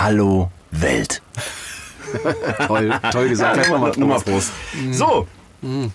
[0.00, 1.20] Hallo Welt.
[2.66, 3.58] Toll, toll gesagt.
[3.58, 4.50] Ja, nochmal, nochmal Prost.
[4.92, 5.28] So.
[5.60, 5.92] Mhm.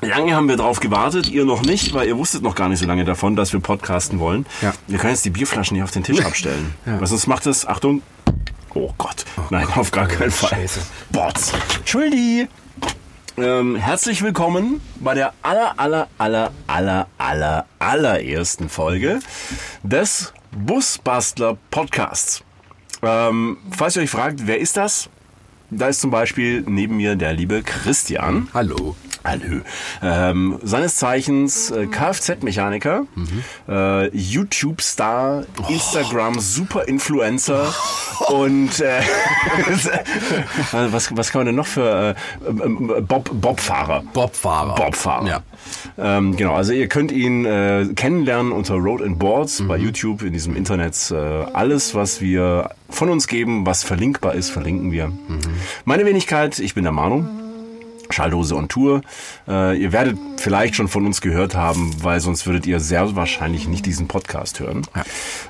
[0.00, 2.86] Lange haben wir drauf gewartet, ihr noch nicht, weil ihr wusstet noch gar nicht so
[2.86, 4.46] lange davon, dass wir podcasten wollen.
[4.62, 4.72] Ja.
[4.86, 6.74] Wir können jetzt die Bierflaschen nicht auf den Tisch abstellen.
[6.86, 8.00] Weil sonst macht es, Achtung,
[8.72, 10.48] oh Gott, nein, auf gar keinen Fall.
[10.48, 10.80] Scheiße.
[11.10, 11.52] Bots.
[11.78, 12.48] Entschuldi.
[13.36, 19.20] Ähm, herzlich willkommen bei der aller, aller, aller, aller, aller, allerersten Folge
[19.82, 22.44] des Busbastler Podcasts.
[23.02, 25.08] Ähm, falls ihr euch fragt, wer ist das?
[25.70, 28.48] Da ist zum Beispiel neben mir der liebe Christian.
[28.54, 28.96] Hallo.
[29.26, 29.62] Hallo.
[30.02, 33.06] Ähm, seines Zeichens äh, Kfz-Mechaniker,
[33.66, 37.72] äh, YouTube-Star, Instagram-Super-Influencer
[38.28, 39.00] und äh,
[40.90, 44.02] was, was kann man denn noch für äh, ähm, Bob, Bobfahrer?
[44.12, 44.74] Bobfahrer.
[44.74, 45.26] Bobfahrer.
[45.26, 45.40] Ja.
[45.96, 50.34] Ähm, genau, also ihr könnt ihn äh, kennenlernen unter Road and Boards bei YouTube in
[50.34, 51.10] diesem Internet.
[51.10, 55.10] Äh, alles, was wir von uns geben, was verlinkbar ist, verlinken wir.
[55.86, 57.24] Meine Wenigkeit, ich bin der Manu.
[58.14, 59.02] Schalldose on Tour.
[59.48, 63.68] Äh, ihr werdet vielleicht schon von uns gehört haben, weil sonst würdet ihr sehr wahrscheinlich
[63.68, 64.82] nicht diesen Podcast hören.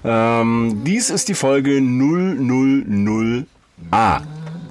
[0.05, 3.45] Ähm, dies ist die Folge 000a.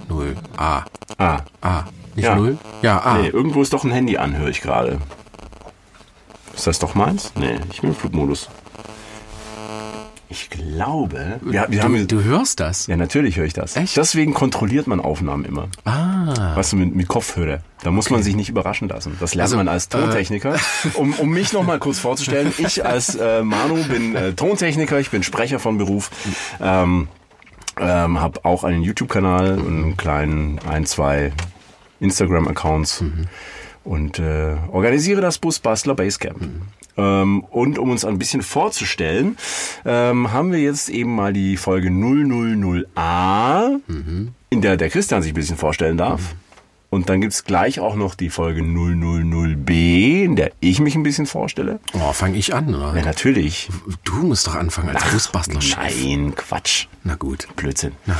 [0.09, 0.35] Null.
[0.57, 0.83] A.
[1.17, 1.83] A.
[2.15, 2.35] Nicht Ja.
[2.35, 2.57] null?
[2.81, 3.17] Ja, A.
[3.19, 4.99] Nee, irgendwo ist doch ein Handy an, höre ich gerade.
[6.55, 7.31] Ist das doch meins?
[7.35, 8.49] Nee, ich bin im Flugmodus.
[10.33, 11.39] Ich glaube.
[11.43, 12.87] Wir, wir du, haben, du hörst das?
[12.87, 13.75] ja, natürlich höre ich das.
[13.75, 13.95] Echt?
[13.95, 15.67] Deswegen kontrolliert man Aufnahmen immer.
[15.85, 16.55] Ah.
[16.55, 17.59] Weißt du, mit, mit Kopfhörer.
[17.83, 19.15] Da muss man sich nicht überraschen lassen.
[19.19, 20.55] Das lernt Also, man als Tontechniker.
[20.95, 25.11] Um, um mich noch mal kurz vorzustellen, ich als äh, Manu bin äh, Tontechniker, ich
[25.11, 26.09] bin Sprecher von Beruf.
[26.59, 27.07] Ähm,
[27.79, 31.31] ähm, habe auch einen YouTube-Kanal und einen kleinen, ein, zwei
[31.99, 33.03] Instagram-Accounts
[33.83, 36.41] und äh, organisiere das Busbastler Basecamp.
[36.41, 36.61] Ähm,
[36.95, 39.37] und um uns ein bisschen vorzustellen,
[39.85, 43.79] ähm, haben wir jetzt eben mal die Folge 000a,
[44.49, 46.35] in der der Christian sich ein bisschen vorstellen darf.
[46.91, 51.25] Und dann gibt's gleich auch noch die Folge 000b, in der ich mich ein bisschen
[51.25, 51.79] vorstelle.
[51.93, 52.95] Oh, fang ich an, oder?
[52.95, 53.67] Ja, natürlich.
[54.03, 55.75] Du musst doch anfangen als Busbastler-Chef.
[55.77, 56.85] Nein, Quatsch.
[57.03, 57.47] Na gut.
[57.55, 57.93] Blödsinn.
[58.05, 58.15] Na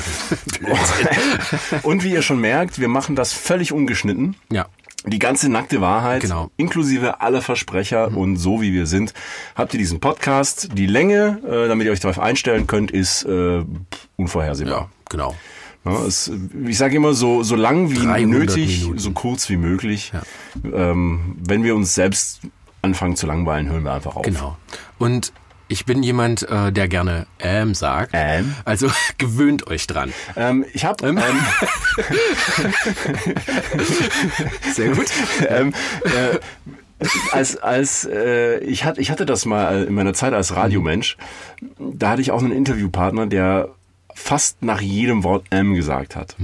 [0.63, 1.83] gut.
[1.83, 4.35] Und wie ihr schon merkt, wir machen das völlig ungeschnitten.
[4.51, 4.65] ja.
[5.05, 6.49] Die ganze nackte Wahrheit, Genau.
[6.55, 9.13] inklusive aller Versprecher und so wie wir sind,
[9.55, 10.69] habt ihr diesen Podcast.
[10.75, 13.63] Die Länge, äh, damit ihr euch darauf einstellen könnt, ist äh,
[14.15, 14.73] unvorhersehbar.
[14.73, 15.35] Ja, genau.
[15.85, 16.31] Ja, es,
[16.65, 18.99] ich sage immer so, so lang wie 300 nötig, Minuten.
[18.99, 20.13] so kurz wie möglich.
[20.63, 22.39] Ähm, wenn wir uns selbst
[22.81, 24.23] anfangen zu langweilen, hören wir einfach auf.
[24.23, 24.55] Genau.
[24.99, 25.33] Und
[25.73, 28.11] ich bin jemand, äh, der gerne ähm sagt.
[28.13, 28.53] Ähm?
[28.63, 30.13] Also gewöhnt euch dran.
[30.35, 31.19] Ähm, ich habe ähm,
[34.73, 35.07] Sehr gut.
[35.49, 35.73] ähm,
[36.03, 36.37] äh,
[37.31, 41.17] als als äh, ich hatte ich hatte das mal in meiner Zeit als Radiomensch,
[41.79, 43.69] da hatte ich auch einen Interviewpartner, der
[44.13, 46.35] fast nach jedem Wort M gesagt hat.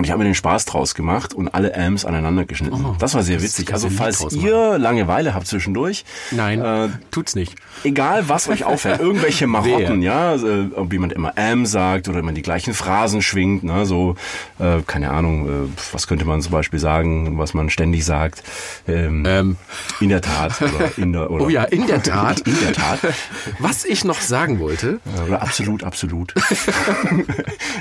[0.00, 2.82] Und ich habe mir den Spaß draus gemacht und alle Ms aneinander geschnitten.
[2.86, 3.70] Oh, das war sehr das witzig.
[3.74, 7.54] Also falls ihr Langeweile habt zwischendurch, Nein, äh, tut's nicht.
[7.84, 12.32] egal was euch auffällt, irgendwelche Marotten, ja, äh, ob jemand immer M sagt oder immer
[12.32, 14.14] die gleichen Phrasen schwingt, ne, so,
[14.58, 18.42] äh, keine Ahnung, äh, was könnte man zum Beispiel sagen, was man ständig sagt,
[18.88, 19.56] ähm, Ähm,
[20.00, 22.40] in der Tat oder in der, oder oh ja, in der Tat.
[22.46, 23.00] in der Tat,
[23.58, 26.32] Was ich noch sagen wollte, Äh, oder absolut, absolut.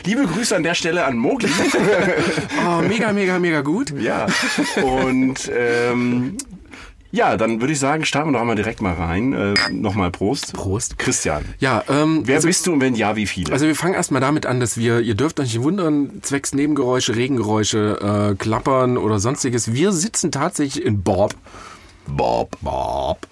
[0.06, 1.48] Liebe Grüße an der Stelle an Mogli.
[2.68, 3.94] oh, mega, mega, mega gut.
[4.00, 4.28] ja,
[4.84, 6.38] und ähm,
[7.12, 9.34] ja, dann würde ich sagen, starten wir doch einmal direkt mal rein.
[9.34, 10.54] Äh, Nochmal Prost.
[10.54, 11.00] Prost.
[11.00, 11.44] Christian.
[11.58, 13.52] Ja, ähm, Wer bist du und wenn ja, wie viele?
[13.52, 17.16] Also wir fangen erstmal damit an, dass wir, ihr dürft euch nicht wundern, zwecks Nebengeräusche,
[17.16, 19.74] Regengeräusche, äh, Klappern oder sonstiges.
[19.74, 21.34] Wir sitzen tatsächlich in Bob.
[22.06, 22.56] Bob.
[22.62, 23.28] Bob.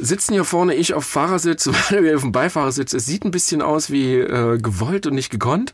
[0.00, 2.92] Sitzen hier vorne, ich auf Fahrersitz, Manuel auf dem Beifahrersitz.
[2.94, 5.72] Es sieht ein bisschen aus wie äh, gewollt und nicht gekonnt,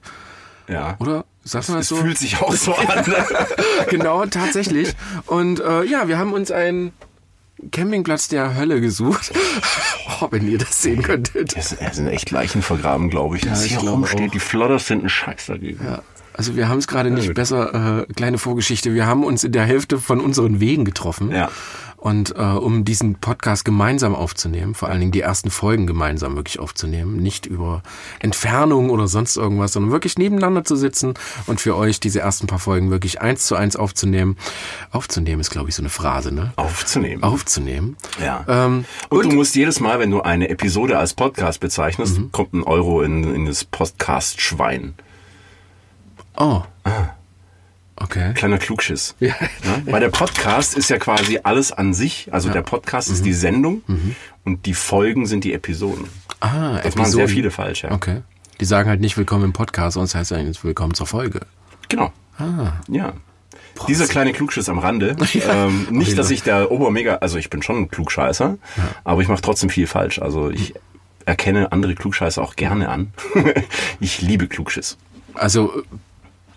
[0.69, 0.97] Ja.
[1.01, 1.25] oder?
[1.49, 1.97] Sagt man das Es so?
[1.97, 3.05] fühlt sich auch so an.
[3.91, 4.95] genau, tatsächlich.
[5.27, 6.93] Und äh, ja, wir haben uns einen
[7.73, 9.33] Campingplatz der Hölle gesucht.
[10.21, 11.57] Oh, wenn ihr das sehen könntet.
[11.57, 13.43] Es es sind echt Leichen vergraben, glaube ich.
[13.43, 14.35] Das ich hier rumsteht.
[14.35, 15.85] Die Flodders sind ein Scheiß dagegen.
[15.85, 16.03] Ja.
[16.33, 17.37] Also wir haben es gerade nicht gut.
[17.37, 18.95] besser, äh, kleine Vorgeschichte.
[18.95, 21.31] Wir haben uns in der Hälfte von unseren Wegen getroffen.
[21.31, 21.51] Ja.
[22.01, 26.61] Und äh, um diesen Podcast gemeinsam aufzunehmen, vor allen Dingen die ersten Folgen gemeinsam wirklich
[26.61, 27.83] aufzunehmen, nicht über
[28.21, 31.15] Entfernung oder sonst irgendwas, sondern wirklich nebeneinander zu sitzen
[31.47, 34.37] und für euch diese ersten paar Folgen wirklich eins zu eins aufzunehmen.
[34.93, 36.53] Aufzunehmen ist, glaube ich, so eine Phrase, ne?
[36.55, 37.25] Aufzunehmen.
[37.25, 37.97] Aufzunehmen.
[38.23, 38.45] Ja.
[38.47, 42.31] Ähm, und, du musst jedes Mal, wenn du eine Episode als Podcast bezeichnest, Mhm.
[42.31, 44.95] kommt ein Euro in, in das Podcast-Schwein.
[46.37, 46.63] oh.
[48.01, 48.33] Okay.
[48.35, 49.15] Kleiner Klugschiss.
[49.21, 49.29] Ja.
[49.65, 49.83] Ja?
[49.87, 52.29] Weil der Podcast ist ja quasi alles an sich.
[52.33, 53.15] Also der Podcast Mhm.
[53.15, 53.83] ist die Sendung
[54.45, 56.07] und die Folgen sind die Episoden.
[56.41, 57.91] Ah, Das machen sehr viele falsch, ja.
[57.91, 58.23] Okay.
[58.61, 61.41] Die sagen halt nicht willkommen im Podcast, sonst heißt es eigentlich willkommen zur Folge.
[61.89, 62.13] Genau.
[62.39, 62.73] Ah.
[62.89, 63.13] Ja.
[63.87, 65.17] Dieser kleine Klugschiss am Rande.
[65.49, 68.59] ähm, nicht, dass ich der Obermega, also ich bin schon ein Klugscheißer,
[69.05, 70.21] aber ich mache trotzdem viel falsch.
[70.21, 70.75] Also ich
[71.27, 73.13] erkenne andere Klugscheißer auch gerne an.
[74.01, 74.97] ich liebe Klugschiss.
[75.35, 75.83] Also,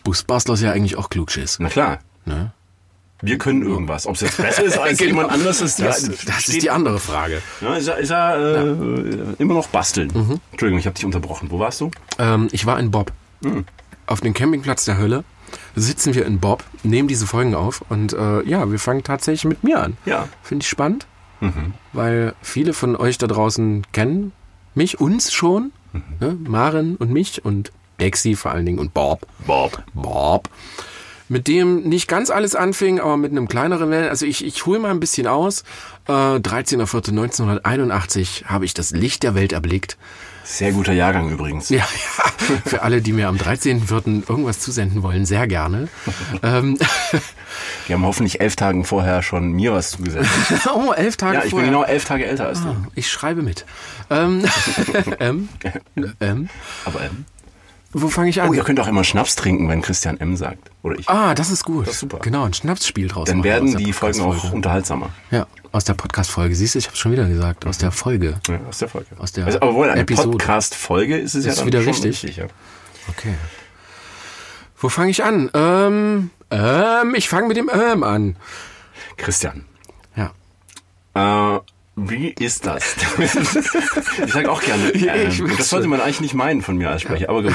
[0.04, 1.58] Busbastler ist ja eigentlich auch Klugschiss.
[1.60, 2.00] Na klar.
[2.26, 2.52] Ne?
[3.24, 4.08] Wir können irgendwas.
[4.08, 5.10] Ob es jetzt besser ist als Genau.
[5.12, 7.42] jemand anderes, ist, Das, ja, das ist steht- die andere Frage.
[7.62, 8.76] Ja, ist ja, ist ja, äh,
[9.38, 10.10] immer noch basteln.
[10.14, 10.40] Mhm.
[10.52, 11.52] Entschuldigung, ich habe dich unterbrochen.
[11.52, 11.92] Wo warst du?
[12.18, 13.12] Ähm, ich war in Bob.
[13.44, 13.66] Hm.
[14.08, 15.24] Auf dem Campingplatz der Hölle
[15.76, 19.64] sitzen wir in Bob, nehmen diese Folgen auf und äh, ja, wir fangen tatsächlich mit
[19.64, 19.98] mir an.
[20.06, 20.28] Ja.
[20.44, 21.06] Finde ich spannend,
[21.42, 21.74] Mhm.
[21.94, 24.32] weil viele von euch da draußen kennen
[24.76, 25.72] mich, uns schon.
[25.94, 26.02] Mhm.
[26.20, 26.38] Ne?
[26.48, 27.72] Maren und mich und
[28.02, 29.26] Dexy vor allen Dingen und Bob.
[29.46, 29.82] Bob.
[29.94, 30.50] Bob.
[31.30, 34.10] Mit dem nicht ganz alles anfing, aber mit einem kleineren Wellen.
[34.10, 35.64] Also ich, ich hole mal ein bisschen aus.
[36.10, 39.98] Äh, 13.04.1981 habe ich das Licht der Welt erblickt.
[40.44, 41.70] Sehr guter Jahrgang übrigens.
[41.70, 41.86] Ja, ja.
[42.66, 44.30] Für alle, die mir am 13.04.
[44.30, 45.88] irgendwas zusenden wollen, sehr gerne.
[46.44, 46.78] ähm,
[47.88, 50.30] Die haben hoffentlich elf Tagen vorher schon mir was zugesendet.
[50.76, 51.70] oh, elf Tage Ja, ich bin vorher.
[51.70, 52.76] genau elf Tage älter als du.
[52.96, 53.66] Ich schreibe mit.
[54.10, 54.44] Ähm,
[55.20, 55.48] ähm,
[56.20, 56.50] ähm,
[56.84, 57.24] Aber ähm,
[57.94, 58.50] wo fange ich an?
[58.50, 60.72] oh, ihr könnt auch immer Schnaps trinken, wenn Christian M sagt.
[60.84, 61.10] Oder ich.
[61.10, 61.88] ah, das ist gut.
[61.88, 62.20] Das ist super.
[62.20, 63.28] Genau, ein Schnapsspiel draus.
[63.28, 65.10] Dann werden die Folgen auch unterhaltsamer.
[65.30, 66.56] Ja, aus der Podcast-Folge.
[66.56, 67.66] Siehst du, ich habe schon wieder gesagt.
[67.66, 68.40] Aus der Folge.
[68.48, 69.08] Ja, aus der Folge.
[69.18, 70.06] Aus der also, aber wohl eine.
[70.06, 72.38] Podcast-Folge ist es ja Ist dann wieder schon richtig.
[72.38, 72.46] ja.
[73.10, 73.34] Okay.
[74.78, 75.50] Wo fange ich an?
[75.54, 78.36] Ähm, ähm, ich fange mit dem ähm an.
[79.18, 79.66] Christian,
[80.16, 80.32] Ja.
[81.56, 81.60] äh,
[81.96, 82.96] wie ist das?
[83.18, 84.96] ich sage auch gerne.
[84.98, 87.30] Ja, weiß das sollte man eigentlich nicht meinen von mir als Sprecher.
[87.30, 87.54] Aber gut.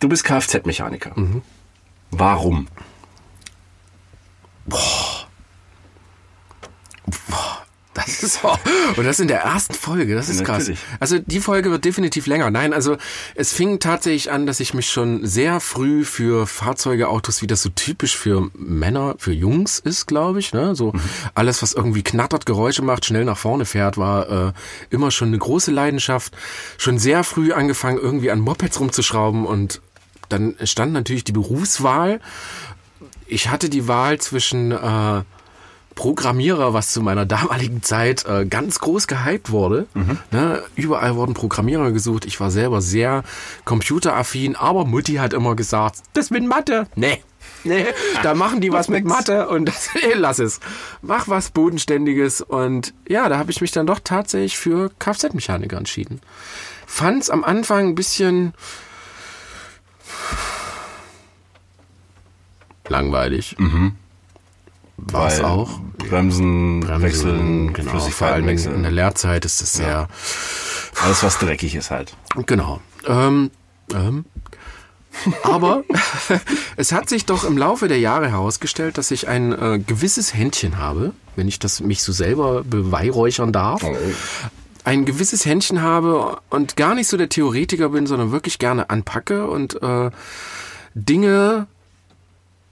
[0.00, 1.12] Du bist Kfz-Mechaniker.
[1.14, 1.42] Mhm.
[2.10, 2.68] Warum?
[7.96, 8.52] Das ist so.
[8.96, 10.70] Und das in der ersten Folge, das ist krass.
[11.00, 12.50] Also die Folge wird definitiv länger.
[12.50, 12.98] Nein, also
[13.34, 17.62] es fing tatsächlich an, dass ich mich schon sehr früh für Fahrzeuge, Autos, wie das
[17.62, 20.52] so typisch für Männer, für Jungs ist, glaube ich.
[20.52, 20.76] Ne?
[20.76, 20.92] So
[21.34, 24.52] alles, was irgendwie knattert, Geräusche macht, schnell nach vorne fährt, war äh,
[24.90, 26.36] immer schon eine große Leidenschaft.
[26.76, 29.80] Schon sehr früh angefangen, irgendwie an Mopeds rumzuschrauben und
[30.28, 32.20] dann stand natürlich die Berufswahl.
[33.26, 35.22] Ich hatte die Wahl zwischen äh,
[35.96, 39.86] Programmierer, was zu meiner damaligen Zeit äh, ganz groß gehypt wurde.
[40.30, 40.62] Ne?
[40.76, 42.26] Überall wurden Programmierer gesucht.
[42.26, 43.24] Ich war selber sehr
[43.64, 46.86] computeraffin, aber Mutti hat immer gesagt, das mit Mathe.
[46.94, 47.22] Nee.
[47.64, 47.86] Nee,
[48.22, 50.60] da machen die was mit Mathe und das, nee, lass es.
[51.02, 52.40] Mach was Bodenständiges.
[52.40, 56.20] Und ja, da habe ich mich dann doch tatsächlich für Kfz-Mechaniker entschieden.
[56.86, 58.52] Fand's am Anfang ein bisschen
[62.88, 63.56] langweilig.
[64.96, 65.80] War es auch.
[65.98, 68.82] Bremsen, Bremsen, wechseln, genau, vor Flüssigkeiten allem in wechseln.
[68.82, 70.08] der Lehrzeit ist das sehr,
[71.04, 72.14] Alles, was dreckig ist halt.
[72.46, 72.80] genau.
[73.06, 73.50] Ähm,
[73.92, 74.24] ähm.
[75.42, 75.84] Aber
[76.76, 80.78] es hat sich doch im Laufe der Jahre herausgestellt, dass ich ein äh, gewisses Händchen
[80.78, 83.82] habe, wenn ich das mich so selber beweihräuchern darf.
[84.84, 89.48] Ein gewisses Händchen habe und gar nicht so der Theoretiker bin, sondern wirklich gerne anpacke
[89.48, 90.10] und äh,
[90.94, 91.66] Dinge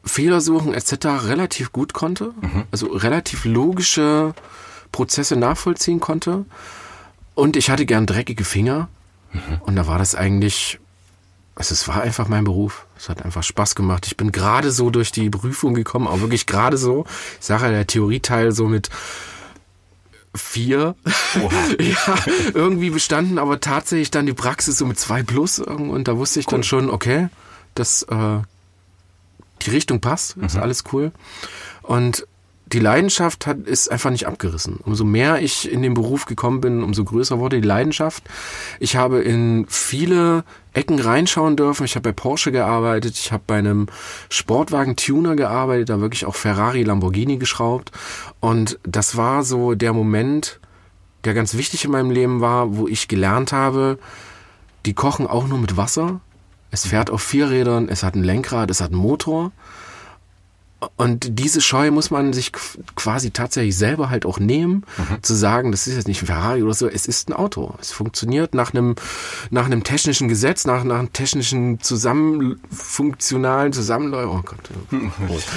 [0.05, 1.07] Fehler suchen etc.
[1.27, 2.33] relativ gut konnte,
[2.71, 4.35] also relativ logische
[4.93, 6.45] Prozesse nachvollziehen konnte.
[7.35, 8.89] Und ich hatte gern dreckige Finger.
[9.67, 10.79] Und da war das eigentlich,
[11.57, 12.87] also es war einfach mein Beruf.
[12.97, 14.07] Es hat einfach Spaß gemacht.
[14.07, 17.05] Ich bin gerade so durch die Prüfung gekommen, auch wirklich gerade so.
[17.41, 18.91] Ich sage ja, der Theorieteil so mit
[20.35, 20.95] vier.
[21.81, 22.17] ja,
[22.55, 25.59] irgendwie bestanden, aber tatsächlich dann die Praxis so mit zwei plus.
[25.59, 27.29] Und da wusste ich dann schon, okay,
[27.75, 28.39] das, äh,
[29.65, 31.13] die Richtung passt, ist alles cool.
[31.83, 32.27] Und
[32.67, 34.79] die Leidenschaft hat, ist einfach nicht abgerissen.
[34.85, 38.25] Umso mehr ich in den Beruf gekommen bin, umso größer wurde die Leidenschaft.
[38.81, 41.85] Ich habe in viele Ecken reinschauen dürfen.
[41.85, 43.87] Ich habe bei Porsche gearbeitet, ich habe bei einem
[44.31, 47.93] Sportwagen-Tuner gearbeitet, da wirklich auch Ferrari, Lamborghini geschraubt.
[48.41, 50.59] Und das war so der Moment,
[51.25, 53.99] der ganz wichtig in meinem Leben war, wo ich gelernt habe,
[54.87, 56.21] die kochen auch nur mit Wasser.
[56.75, 59.53] Es fährt auf vier Rädern, es hat ein Lenkrad, es hat einen Motor.
[60.97, 64.85] Und diese Scheu muss man sich qu- quasi tatsächlich selber halt auch nehmen,
[65.23, 67.75] zu sagen, das ist jetzt nicht ein Ferrari oder so, es ist ein Auto.
[67.81, 68.97] Es funktioniert nach einem,
[69.51, 74.31] nach einem technischen Gesetz, nach, nach einem technischen zusammen, funktionalen Zusammenläufen.
[74.37, 75.09] Oh Gott.
[75.27, 75.49] Prost.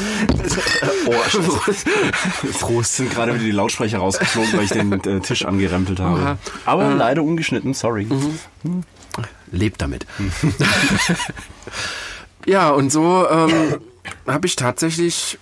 [1.08, 2.96] Oh, Prost.
[2.96, 6.22] sind gerade wieder die Lautsprecher rausgeflogen, weil ich den äh, Tisch angerempelt habe.
[6.22, 6.38] Oha.
[6.66, 8.08] Aber leider ungeschnitten, sorry.
[9.52, 10.06] Lebt damit.
[12.46, 13.80] ja, und so ähm,
[14.28, 15.40] habe ich tatsächlich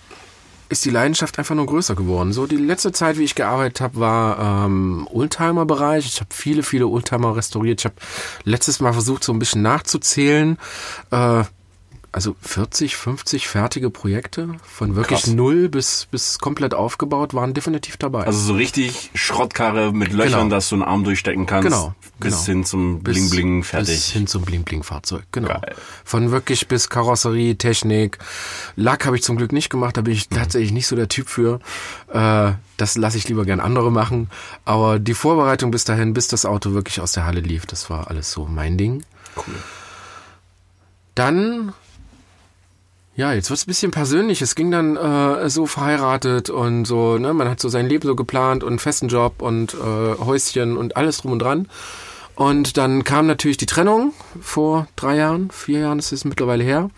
[0.67, 2.34] ist die Leidenschaft einfach nur größer geworden.
[2.34, 6.08] So die letzte Zeit, wie ich gearbeitet habe, war ähm, Oldtimer-Bereich.
[6.08, 7.82] Ich habe viele, viele Oldtimer restauriert.
[7.82, 7.96] Ich habe
[8.44, 10.58] letztes Mal versucht, so ein bisschen nachzuzählen.
[11.12, 11.44] Äh,
[12.15, 15.31] also 40, 50 fertige Projekte von wirklich Krass.
[15.34, 18.24] null bis, bis komplett aufgebaut waren definitiv dabei.
[18.25, 20.55] Also so richtig Schrottkarre mit Löchern, Genau.
[20.55, 21.67] dass du einen Arm durchstecken kannst.
[21.67, 22.45] Genau, Bis genau.
[22.45, 24.05] hin zum Bis- Bling Bling Bis fertig.
[24.05, 25.50] hin zum Bling-Bling-Fahrzeug, genau.
[25.50, 25.75] Geil.
[26.05, 28.17] Von wirklich bis Karosserie, Technik.
[28.77, 31.27] Lack habe ich zum Glück nicht gemacht, da bin ich tatsächlich nicht so der Typ
[31.27, 31.60] für.
[32.13, 34.29] Äh, das lasse ich lieber gern andere machen.
[34.63, 38.10] Aber die Vorbereitung bis dahin, bis das Auto wirklich aus der Halle lief, das war
[38.10, 39.03] alles so mein Ding.
[39.36, 39.43] Cool.
[41.15, 41.74] Dann,
[43.15, 44.41] ja, jetzt wird's ein bisschen persönlich.
[44.41, 48.15] Es ging dann äh, so verheiratet und so, ne, man hat so sein Leben so
[48.15, 51.67] geplant und festen Job und äh, Häuschen und alles drum und dran.
[52.36, 56.89] Und dann kam natürlich die Trennung vor drei Jahren, vier Jahren ist mittlerweile her.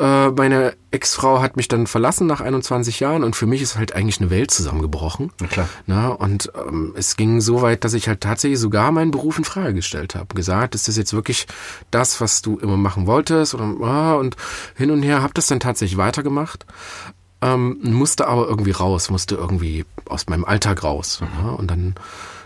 [0.00, 3.94] Äh, meine Ex-Frau hat mich dann verlassen nach 21 Jahren und für mich ist halt
[3.94, 5.30] eigentlich eine Welt zusammengebrochen.
[5.40, 5.68] Na klar.
[5.86, 9.44] Na, und ähm, es ging so weit, dass ich halt tatsächlich sogar meinen Beruf in
[9.44, 10.34] Frage gestellt habe.
[10.34, 11.46] Gesagt, ist das jetzt wirklich
[11.90, 13.54] das, was du immer machen wolltest?
[13.54, 14.36] Oder, ah, und
[14.74, 16.64] hin und her, habe das dann tatsächlich weitergemacht.
[17.42, 21.20] Ähm, musste aber irgendwie raus, musste irgendwie aus meinem Alltag raus.
[21.42, 21.94] Ja, und dann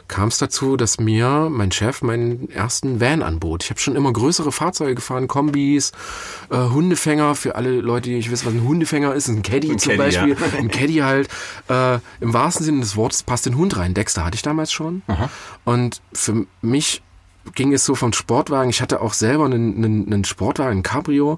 [0.09, 3.65] kam es dazu, dass mir mein Chef meinen ersten Van anbot.
[3.65, 5.93] Ich habe schon immer größere Fahrzeuge gefahren, Kombis,
[6.51, 9.79] äh, Hundefänger, für alle Leute, die nicht wissen, was ein Hundefänger ist, ein Caddy Ein
[9.79, 10.25] zum Caddy, ja.
[10.27, 11.29] Beispiel, ein Caddy halt.
[11.69, 13.95] Äh, Im wahrsten Sinne des Wortes passt den Hund rein.
[13.95, 15.03] Dexter hatte ich damals schon.
[15.65, 17.03] Und für mich
[17.55, 18.71] ging es so vom Sportwagen.
[18.71, 21.37] Ich hatte auch selber einen, einen, einen Sportwagen, ein Cabrio,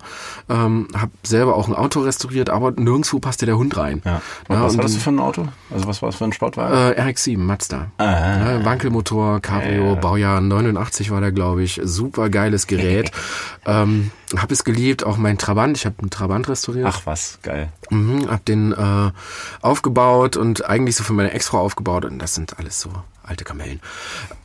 [0.49, 4.03] ähm, habe selber auch ein Auto restauriert, aber nirgendwo passte der Hund rein.
[4.05, 4.21] Ja.
[4.49, 5.49] Ja, was du dann- für ein Auto?
[5.73, 6.75] Also was war es für ein Sportwagen?
[6.75, 7.91] Äh, RX-7 Mazda.
[7.99, 8.05] Ah.
[8.05, 9.95] Ja, Wankelmotor, Cabrio, Ja.
[9.95, 11.81] Baujahr 89 war der, glaube ich.
[11.85, 13.11] Super geiles Gerät.
[13.67, 15.77] ähm, hab es geliebt, auch mein Trabant.
[15.77, 16.87] Ich habe einen Trabant restauriert.
[16.89, 17.69] Ach was, geil.
[17.91, 19.11] Mhm, hab den äh,
[19.63, 22.05] aufgebaut und eigentlich so für meine Ex-Frau aufgebaut.
[22.05, 22.91] Und das sind alles so
[23.27, 23.81] alte Kamellen.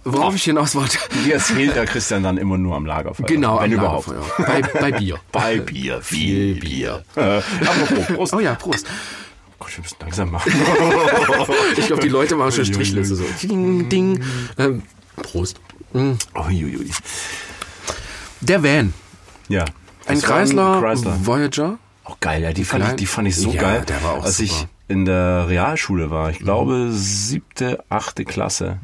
[0.03, 0.97] Worauf ich hinaus wollte.
[1.25, 3.25] Die erzählt der Christian dann immer nur am Lagerfeuer.
[3.27, 4.07] Genau, wenn am überhaupt.
[4.07, 4.45] Lagerfeuer.
[4.45, 5.19] Bei, bei Bier.
[5.31, 7.03] Bei Bier, viel Bier.
[7.15, 8.33] Äh, apropos, Prost.
[8.33, 8.87] Oh ja, Prost.
[9.59, 10.51] Gott, wir müssen langsam machen.
[11.77, 13.25] Ich glaube, die Leute machen schon Strichliste so.
[13.41, 14.23] Ding, ding.
[14.57, 14.83] Ähm,
[15.21, 15.59] Prost.
[15.93, 16.17] Mhm.
[16.35, 16.91] Uiuiui.
[18.41, 18.93] Der Van.
[19.47, 19.65] Ja.
[20.05, 21.25] Ein war Chrysler, Chrysler.
[21.25, 21.79] Voyager.
[22.03, 23.83] Auch geil, ja, die fand, ich, die fand ich so Ja, geil.
[23.87, 24.69] der war auch Als ich super.
[24.87, 28.79] in der Realschule war, ich glaube siebte, achte Klasse,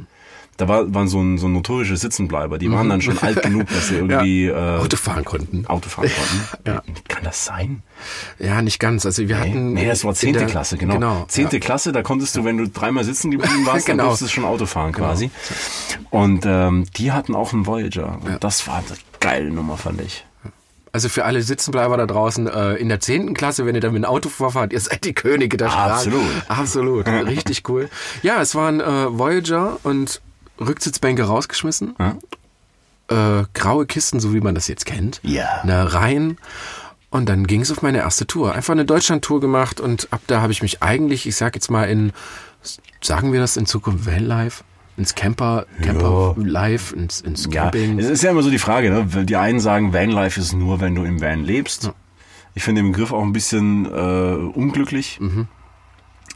[0.58, 2.58] da war, waren so, ein, so notorische Sitzenbleiber.
[2.58, 5.68] Die waren dann schon alt genug, dass sie irgendwie äh, Auto fahren konnten.
[5.68, 6.48] Auto fahren konnten.
[6.68, 6.82] Ja.
[7.08, 7.84] Kann das sein?
[8.40, 9.06] Ja, nicht ganz.
[9.06, 9.74] Also wir Nee, hatten.
[9.74, 10.96] nee das war zehnte Klasse, genau.
[10.96, 11.26] Genau.
[11.28, 14.10] Zehnte Klasse, da konntest du, wenn du dreimal sitzen geblieben warst, dann Genau.
[14.10, 15.30] durftest du schon Auto fahren quasi.
[16.10, 18.18] Und ähm, die hatten auch einen Voyager.
[18.24, 18.38] Und Ja.
[18.40, 18.86] das war eine
[19.20, 20.26] geile Nummer, fand ich.
[20.92, 24.04] Also für alle Sitzenbleiber da draußen, äh, in der zehnten Klasse, wenn ihr da mit
[24.04, 26.10] dem Auto vorfahrt, ihr seid die Könige der Straße.
[26.10, 27.06] Absolut.
[27.06, 27.08] Absolut.
[27.28, 27.90] Richtig cool.
[28.24, 30.22] Ja, es war ein äh, Voyager und
[30.60, 31.96] Rücksitzbänke rausgeschmissen.
[32.00, 32.18] Ja.
[33.10, 35.20] Äh, graue Kisten, so wie man das jetzt kennt.
[35.24, 35.62] Ja.
[35.64, 36.38] Ne, rein.
[37.10, 38.54] Und dann ging es auf meine erste Tour.
[38.54, 41.86] Einfach eine Deutschland-Tour gemacht und ab da habe ich mich eigentlich, ich sag jetzt mal
[41.86, 42.12] in,
[43.02, 44.64] sagen wir das in Zukunft Vanlife?
[44.98, 48.00] Ins Camper, Camper Life, ins, ins Ja, Camping.
[48.00, 49.26] es ist ja immer so die Frage, ne?
[49.26, 51.92] Die einen sagen, Vanlife ist nur, wenn du im Van lebst.
[52.56, 55.20] Ich finde den Begriff auch ein bisschen äh, unglücklich.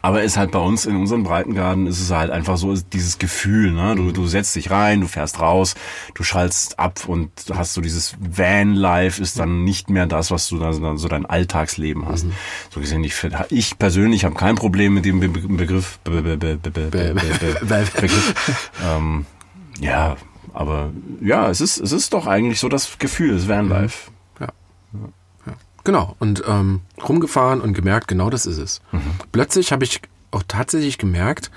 [0.02, 3.72] Aber ist halt bei uns in unseren Breitengarten ist es halt einfach so dieses Gefühl,
[3.72, 3.96] ne?
[3.96, 5.76] Du, du setzt dich rein, du fährst raus,
[6.16, 10.58] du schaltest ab und hast so dieses Van-Life ist dann nicht mehr das, was du
[10.58, 12.26] dann so dein Alltagsleben hast.
[12.70, 13.16] So gesehen, ich,
[13.50, 16.00] ich persönlich habe kein Problem mit dem Be Be Begriff.
[16.04, 18.72] Be Be Be Be Be Be Be Be Begriff.
[18.84, 19.26] ähm,
[19.80, 20.18] ja,
[20.54, 20.92] aber
[21.22, 24.10] ja, es ist, es ist doch eigentlich so das Gefühl, das Vanlife.
[24.10, 24.21] Ja.
[25.84, 26.16] Genau.
[26.20, 28.82] Und ähm, rumgefahren und gemerkt, genau das ist es.
[29.32, 31.52] Plötzlich habe ich auch tatsächlich gemerkt,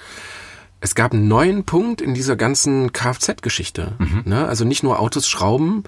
[0.81, 3.93] es gab einen neuen Punkt in dieser ganzen Kfz-Geschichte.
[4.25, 4.47] Ne?
[4.47, 5.85] Also nicht nur Autos schrauben,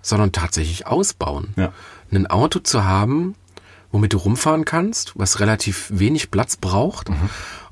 [0.00, 1.48] sondern tatsächlich ausbauen.
[1.56, 1.72] Ja.
[2.10, 3.34] Ein Auto zu haben,
[3.92, 7.10] womit du rumfahren kannst, was relativ wenig Platz braucht.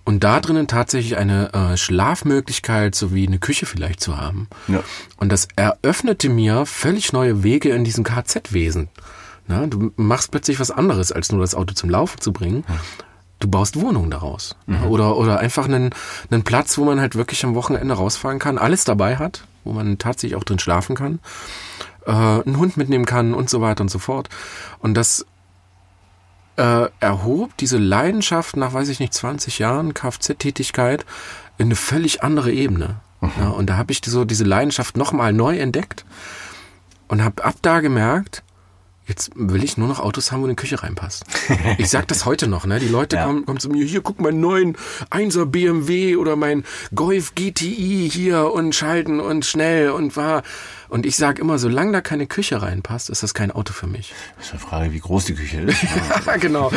[0.05, 4.47] Und da drinnen tatsächlich eine äh, Schlafmöglichkeit sowie eine Küche vielleicht zu haben.
[4.69, 4.83] Ja.
[5.17, 8.89] Und das eröffnete mir völlig neue Wege in diesem Kfz-Wesen.
[9.49, 12.65] Na, du machst plötzlich was anderes, als nur das Auto zum Laufen zu bringen.
[13.39, 14.57] Du baust Wohnungen daraus.
[14.89, 15.91] Oder, oder einfach einen,
[16.31, 19.99] einen Platz, wo man halt wirklich am Wochenende rausfahren kann, alles dabei hat, wo man
[19.99, 21.21] tatsächlich auch drin schlafen kann,
[22.07, 24.31] äh, einen Hund mitnehmen kann und so weiter und so fort.
[24.79, 25.27] Und das
[26.57, 31.05] äh, erhob diese Leidenschaft nach, weiß ich nicht, 20 Jahren Kfz-Tätigkeit
[31.59, 32.97] in eine völlig andere Ebene.
[33.39, 36.05] Ja, und da habe ich so diese Leidenschaft nochmal neu entdeckt
[37.09, 38.43] und habe ab da gemerkt,
[39.07, 41.25] Jetzt will ich nur noch Autos haben, wo eine Küche reinpasst.
[41.79, 42.79] Ich sag das heute noch, ne?
[42.81, 43.25] Die Leute Ja.
[43.27, 44.77] kommen, kommen zu mir, hier, guck meinen neuen
[45.11, 50.43] 1er BMW oder mein Golf GTI hier und schalten und schnell und war.
[50.89, 54.13] Und ich sag immer, solange da keine Küche reinpasst, ist das kein Auto für mich.
[54.39, 55.79] Das ist eine Frage, wie groß die Küche ist.
[56.27, 56.71] Ja, genau.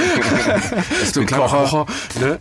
[1.14, 1.86] so ein kleiner Kocher.
[2.20, 2.40] Ne?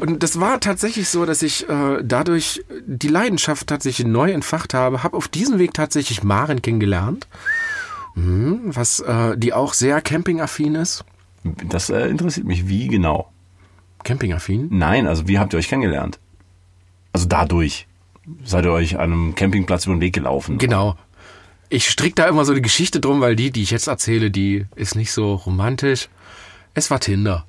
[0.00, 5.02] Und das war tatsächlich so, dass ich äh, dadurch die Leidenschaft tatsächlich neu entfacht habe,
[5.02, 7.26] habe auf diesem Weg tatsächlich Maren kennengelernt,
[8.16, 11.04] mhm, was äh, die auch sehr campingaffin ist.
[11.68, 12.68] Das äh, interessiert mich.
[12.68, 13.30] Wie genau?
[14.02, 14.68] Campingaffin?
[14.70, 16.18] Nein, also wie habt ihr euch kennengelernt?
[17.12, 17.86] Also dadurch.
[18.44, 20.58] Seid ihr euch an einem Campingplatz über den Weg gelaufen?
[20.58, 20.96] Genau.
[21.68, 24.66] Ich strick da immer so eine Geschichte drum, weil die, die ich jetzt erzähle, die
[24.74, 26.08] ist nicht so romantisch.
[26.74, 27.46] Es war Tinder.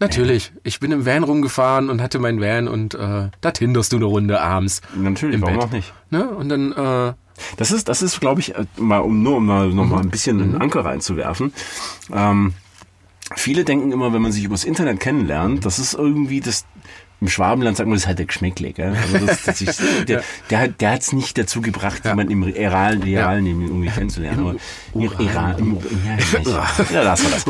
[0.00, 0.52] Natürlich.
[0.62, 4.04] Ich bin im Van rumgefahren und hatte mein Van und äh, da tinderst du eine
[4.06, 4.80] Runde abends.
[4.94, 5.64] Natürlich, im warum Bett.
[5.64, 5.92] auch nicht?
[6.10, 6.28] Ne?
[6.28, 7.14] Und dann, äh,
[7.56, 10.10] Das ist, das ist, glaube ich, äh, mal um nur um mal, noch mal ein
[10.10, 11.52] bisschen einen Anker reinzuwerfen.
[12.12, 12.54] Ähm,
[13.36, 16.64] viele denken immer, wenn man sich übers Internet kennenlernt, das ist irgendwie das.
[17.20, 18.94] Im Schwabenland sagt man, das ist halt der Geschmäckle, gell?
[18.94, 23.02] Also das, das ist, der, der, hat- der hat's nicht dazu gebracht, jemanden im realen,
[23.02, 24.56] realen Leben irgendwie kennenzulernen.
[24.94, 26.16] Aber, Iran, im, ja,
[26.48, 27.44] ja, ja, lass mal das.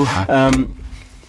[0.54, 0.70] Ähm,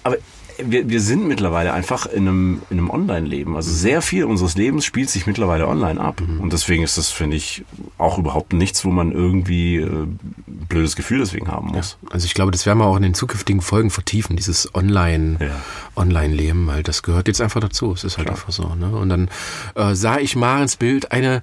[0.03, 0.15] aber
[0.63, 3.55] wir, wir sind mittlerweile einfach in einem, in einem Online-Leben.
[3.55, 6.21] Also sehr viel unseres Lebens spielt sich mittlerweile online ab.
[6.39, 7.63] Und deswegen ist das, finde ich,
[7.97, 10.07] auch überhaupt nichts, wo man irgendwie äh,
[10.47, 11.97] blödes Gefühl deswegen haben muss.
[12.11, 15.61] also ich glaube, das werden wir auch in den zukünftigen Folgen vertiefen, dieses Online, Ja.
[15.95, 17.91] Online-Leben, weil das gehört jetzt einfach dazu.
[17.93, 18.73] Es ist halt einfach so.
[18.75, 18.89] Ne?
[18.89, 19.29] Und dann
[19.75, 21.41] äh, sah ich Marens Bild, eine,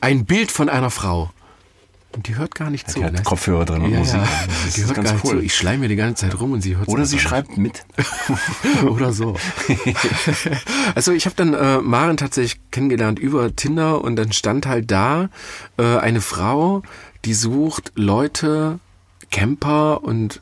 [0.00, 1.30] ein Bild von einer Frau.
[2.16, 2.98] Und die hört gar nicht zu.
[3.00, 3.24] Die hat?
[3.24, 4.14] Kopfhörer drin und ja, Musik.
[4.14, 4.28] ja.
[4.64, 5.30] Das Die ist hört ganz gar nicht cool.
[5.32, 5.40] zu.
[5.42, 7.84] Ich schleim mir die ganze Zeit rum und sie hört Oder sie einfach schreibt mit.
[8.88, 9.36] Oder so.
[10.94, 15.28] also ich habe dann äh, Maren tatsächlich kennengelernt über Tinder und dann stand halt da
[15.76, 16.82] äh, eine Frau,
[17.26, 18.78] die sucht Leute,
[19.30, 20.40] Camper und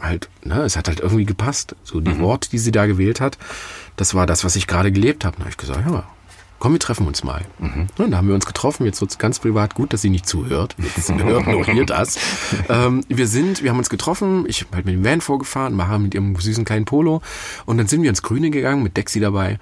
[0.00, 1.76] halt, ne, es hat halt irgendwie gepasst.
[1.84, 3.38] So die Worte, die sie da gewählt hat,
[3.94, 5.36] das war das, was ich gerade gelebt habe.
[5.36, 6.04] Da habe ich gesagt, ja,
[6.62, 7.44] komm, wir treffen uns mal.
[7.58, 10.76] Und dann haben wir uns getroffen, jetzt wird's ganz privat gut, dass sie nicht zuhört.
[10.96, 11.10] Jetzt
[11.66, 12.20] hier das.
[12.68, 15.98] Ähm, wir sind, wir haben uns getroffen, ich habe halt mit dem Van vorgefahren, Macher
[15.98, 17.20] mit ihrem süßen kleinen Polo
[17.66, 19.58] und dann sind wir ins Grüne gegangen mit Dexy dabei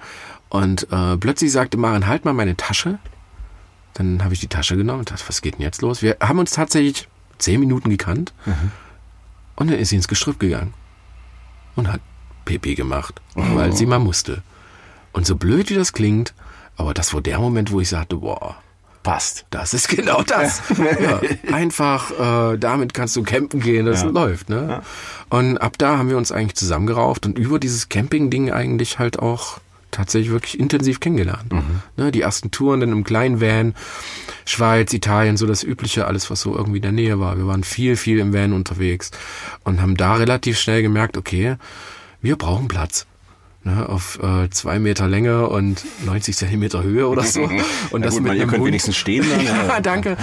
[0.49, 2.99] und äh, plötzlich sagte Maren, halt mal meine Tasche.
[3.95, 6.03] Dann habe ich die Tasche genommen und dachte, was geht denn jetzt los?
[6.03, 7.07] Wir haben uns tatsächlich
[7.39, 8.31] zehn Minuten gekannt
[9.55, 10.75] und dann ist sie ins Gestrüpp gegangen
[11.75, 12.01] und hat
[12.45, 14.43] Pipi gemacht, weil sie mal musste.
[15.13, 16.35] Und so blöd wie das klingt,
[16.77, 18.55] aber das war der Moment, wo ich sagte, boah,
[19.03, 19.45] Passt.
[19.49, 20.61] das ist genau das.
[20.77, 24.09] ja, einfach, äh, damit kannst du campen gehen, das Ja.
[24.09, 24.49] läuft.
[24.49, 24.81] Ne?
[25.29, 29.57] Und ab da haben wir uns eigentlich zusammengerauft und über dieses Camping-Ding eigentlich halt auch
[29.89, 31.51] tatsächlich wirklich intensiv kennengelernt.
[31.97, 33.73] Ne, die ersten Touren dann im kleinen Van,
[34.45, 37.37] Schweiz, Italien, so das Übliche, alles, was so irgendwie in der Nähe war.
[37.37, 39.11] Wir waren viel, viel im Van unterwegs
[39.65, 41.57] und haben da relativ schnell gemerkt, okay,
[42.21, 43.05] wir brauchen Platz.
[43.63, 47.41] Ne, auf äh, zwei Meter Länge und 90 Zentimeter Höhe oder so.
[47.91, 48.65] Und das gut, mit man, ihr könnt Hund.
[48.65, 49.45] wenigstens stehen dann.
[49.45, 50.17] Ja, danke.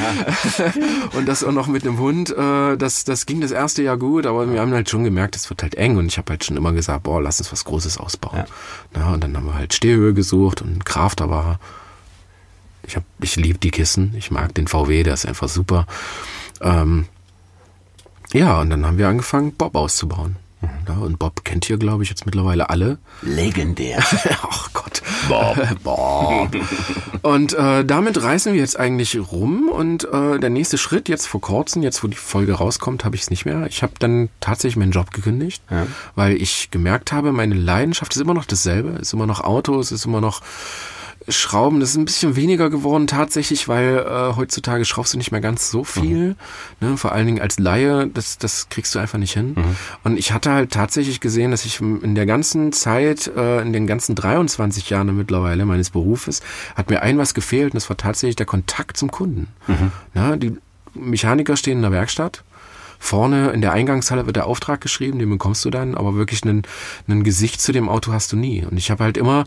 [1.16, 4.26] Und das auch noch mit einem Hund, äh, das, das ging das erste Jahr gut,
[4.26, 6.56] aber wir haben halt schon gemerkt, es wird halt eng und ich habe halt schon
[6.56, 8.42] immer gesagt, boah, lass uns was Großes ausbauen.
[8.92, 11.60] Na, und dann haben wir halt Stehhöhe gesucht und Crafter war.
[12.82, 15.86] Ich hab, ich liebe die Kissen, ich mag den VW, der ist einfach super.
[16.60, 17.04] Ähm,
[18.32, 20.34] ja, und dann haben wir angefangen, Bob auszubauen.
[20.88, 22.98] Ja, und Bob kennt hier, glaube ich, jetzt mittlerweile alle.
[23.22, 24.02] Legendär.
[24.42, 25.02] Ach Gott.
[25.28, 25.56] Bob.
[25.84, 26.56] Bob.
[27.22, 31.40] Und äh, damit reißen wir jetzt eigentlich rum und äh, der nächste Schritt jetzt vor
[31.40, 33.66] kurzem, jetzt wo die Folge rauskommt, habe ich es nicht mehr.
[33.68, 35.86] Ich habe dann tatsächlich meinen Job gekündigt, Ja.
[36.16, 40.06] weil ich gemerkt habe, meine Leidenschaft ist immer noch dasselbe, ist immer noch Autos, ist
[40.06, 40.40] immer noch
[41.28, 45.40] Schrauben, das ist ein bisschen weniger geworden tatsächlich, weil äh, heutzutage schraubst du nicht mehr
[45.40, 46.36] ganz so viel.
[46.80, 46.96] Ne?
[46.96, 49.54] Vor allen Dingen als Laie, das, das kriegst du einfach nicht hin.
[50.04, 53.86] Und ich hatte halt tatsächlich gesehen, dass ich in der ganzen Zeit, äh, in den
[53.86, 56.40] ganzen 23 Jahren mittlerweile meines Berufes,
[56.74, 59.48] hat mir ein was gefehlt und das war tatsächlich der Kontakt zum Kunden.
[60.14, 60.38] Ne?
[60.38, 60.56] Die
[60.94, 62.44] Mechaniker stehen in der Werkstatt.
[63.00, 66.62] Vorne in der Eingangshalle wird der Auftrag geschrieben, den bekommst du dann, aber wirklich ein,
[67.06, 68.64] ein Gesicht zu dem Auto hast du nie.
[68.64, 69.44] Und ich habe halt immer,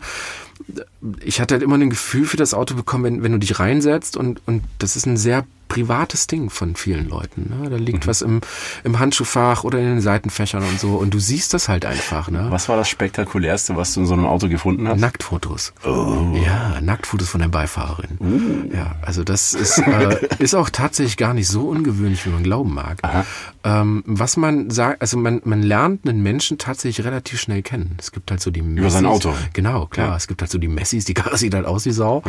[1.24, 4.16] ich hatte halt immer ein Gefühl für das Auto bekommen, wenn, wenn du dich reinsetzt
[4.16, 7.48] und, und das ist ein sehr privates Ding von vielen Leuten.
[7.48, 7.70] Ne?
[7.70, 8.42] Da liegt was im,
[8.84, 12.30] im Handschuhfach oder in den Seitenfächern und so und du siehst das halt einfach.
[12.30, 12.48] Ne?
[12.50, 15.00] Was war das spektakulärste, was du in so einem Auto gefunden hast?
[15.00, 15.72] Nacktfotos.
[15.82, 18.70] Ja, Nacktfotos von der Beifahrerin.
[18.74, 22.74] Ja, also das ist, äh, ist auch tatsächlich gar nicht so ungewöhnlich, wie man glauben
[22.74, 22.98] mag.
[23.64, 27.96] Ähm, was man sagt, also man, man lernt einen Menschen tatsächlich relativ schnell kennen.
[27.98, 29.32] Es gibt halt so die Über sein Auto.
[29.54, 30.08] Genau, klar.
[30.08, 30.16] Ja.
[30.16, 32.22] Es gibt halt so die Messis, die Karre sieht halt aus wie Sau.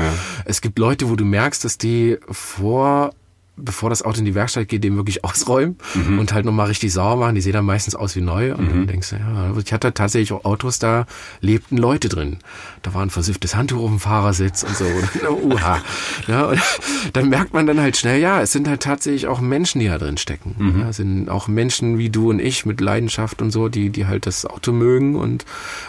[0.45, 3.11] Es gibt Leute, wo du merkst, dass die vor
[3.55, 6.19] bevor das Auto in die Werkstatt geht, den wirklich ausräumen mhm.
[6.19, 7.35] und halt nochmal richtig sauber machen.
[7.35, 8.53] Die sehen dann meistens aus wie neu.
[8.55, 8.69] Und mhm.
[8.69, 11.05] dann denkst du, ja, ich hatte tatsächlich auch Autos, da
[11.41, 12.37] lebten Leute drin.
[12.81, 14.85] Da war ein versifftes Handtuch auf dem Fahrersitz und so.
[15.33, 15.81] Und, uha.
[16.27, 16.59] Ja, und
[17.13, 19.97] dann merkt man dann halt schnell, ja, es sind halt tatsächlich auch Menschen, die da
[19.97, 20.55] drin stecken.
[20.57, 20.81] Mhm.
[20.81, 24.05] Ja, es sind auch Menschen wie du und ich mit Leidenschaft und so, die, die
[24.05, 25.15] halt das Auto mögen.
[25.15, 25.45] Und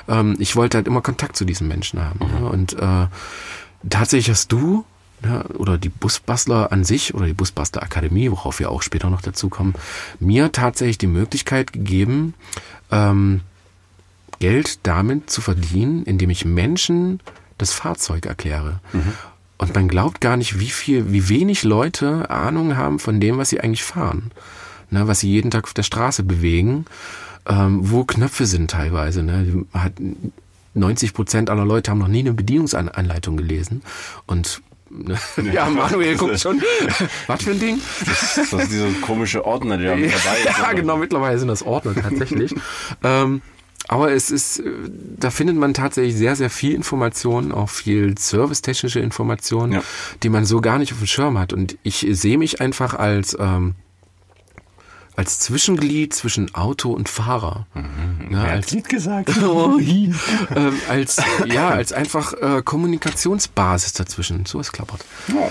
[0.09, 2.21] ähm, ich wollte halt immer Kontakt zu diesen Menschen haben.
[2.21, 2.41] Ja.
[2.41, 2.47] Mhm.
[2.47, 3.07] Und äh,
[3.89, 4.85] tatsächlich hast du
[5.23, 9.23] ja, oder die Busbastler an sich oder die Busbastler Akademie, worauf wir auch später noch
[9.23, 9.75] dazu kommen,
[10.21, 12.35] mir tatsächlich die Möglichkeit gegeben,
[12.91, 13.41] ähm,
[14.39, 17.21] Geld damit zu verdienen, indem ich Menschen
[17.59, 18.81] das Fahrzeug erkläre.
[18.93, 19.13] Mhm.
[19.57, 23.51] Und man glaubt gar nicht, wie viel, wie wenig Leute Ahnung haben von dem, was
[23.51, 24.33] sie eigentlich fahren.
[24.91, 26.85] Ne, was sie jeden Tag auf der Straße bewegen,
[27.47, 29.23] ähm, wo Knöpfe sind teilweise.
[29.23, 29.65] Ne?
[29.73, 29.95] Hat,
[30.75, 33.83] 90 Prozent aller Leute haben noch nie eine Bedienungsanleitung gelesen.
[34.27, 34.61] Und
[35.53, 36.63] ja, Manuel guckt schon.
[37.27, 37.81] Was für ein Ding?
[38.05, 40.59] Das, das ist dieser komische Ordner, der mit dabei ist.
[40.59, 42.55] Ja, genau, mittlerweile sind das Ordner tatsächlich.
[43.03, 43.43] ähm,
[43.89, 44.71] aber es ist, äh,
[45.19, 49.83] da findet man tatsächlich sehr, sehr viel Informationen, auch viel servicetechnische Informationen, ja.
[50.23, 51.53] die man so gar nicht auf dem Schirm hat.
[51.53, 53.75] Und ich sehe mich einfach als ähm,
[55.17, 57.67] als Zwischenglied zwischen Auto und Fahrer.
[57.75, 58.33] Mhm.
[58.33, 59.31] Ja, als Lied gesagt.
[59.43, 64.45] oh, ähm, als ja, als einfach äh, Kommunikationsbasis dazwischen.
[64.47, 65.05] So ist klappert.
[65.29, 65.51] Ja.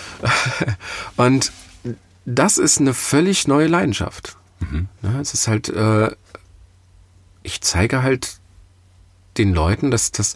[1.24, 1.52] Und
[2.26, 4.38] das ist eine völlig neue Leidenschaft.
[4.60, 4.88] Mhm.
[5.02, 6.12] Ja, es ist halt, äh,
[7.42, 8.38] ich zeige halt
[9.38, 10.36] den Leuten, dass das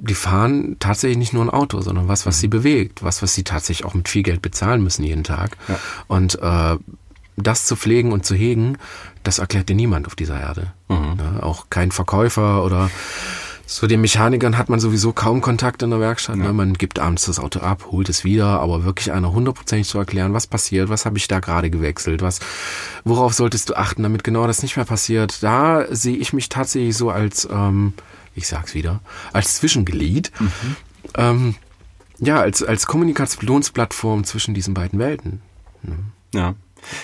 [0.00, 2.40] die fahren tatsächlich nicht nur ein Auto, sondern was, was mhm.
[2.40, 5.56] sie bewegt, was, was sie tatsächlich auch mit viel Geld bezahlen müssen jeden Tag.
[5.66, 5.80] Ja.
[6.06, 6.76] Und äh,
[7.42, 8.78] das zu pflegen und zu hegen,
[9.22, 10.72] das erklärt dir niemand auf dieser Erde.
[10.88, 11.18] Mhm.
[11.18, 12.90] Ja, auch kein Verkäufer oder
[13.68, 16.36] zu den Mechanikern hat man sowieso kaum Kontakt in der Werkstatt.
[16.36, 16.44] Ja.
[16.44, 16.52] Ne?
[16.54, 20.32] Man gibt abends das Auto ab, holt es wieder, aber wirklich einer hundertprozentig zu erklären,
[20.32, 22.40] was passiert, was habe ich da gerade gewechselt, was,
[23.04, 25.42] worauf solltest du achten, damit genau das nicht mehr passiert.
[25.42, 27.92] Da sehe ich mich tatsächlich so als, ähm,
[28.34, 29.00] ich sag's wieder,
[29.34, 30.32] als Zwischenglied.
[30.40, 30.76] Mhm.
[31.14, 31.54] Ähm,
[32.20, 35.42] ja, als, als Kommunikationsplattform zwischen diesen beiden Welten.
[35.82, 35.98] Ne?
[36.32, 36.54] Ja.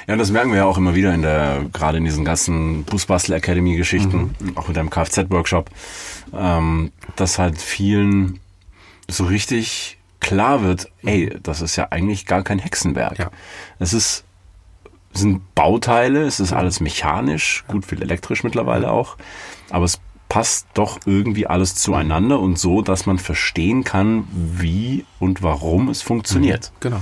[0.07, 3.35] Ja, das merken wir ja auch immer wieder in der, gerade in diesen ganzen Busbastel
[3.35, 4.57] Academy Geschichten, mhm.
[4.57, 5.71] auch mit deinem Kfz-Workshop,
[6.33, 8.41] ähm, dass halt vielen
[9.09, 13.19] so richtig klar wird, ey, das ist ja eigentlich gar kein Hexenwerk.
[13.19, 13.31] Ja.
[13.79, 14.25] Es ist,
[15.13, 19.17] es sind Bauteile, es ist alles mechanisch, gut viel elektrisch mittlerweile auch,
[19.71, 25.43] aber es passt doch irgendwie alles zueinander und so, dass man verstehen kann, wie und
[25.43, 26.73] warum es funktioniert.
[26.75, 26.81] Mhm.
[26.81, 27.01] Genau.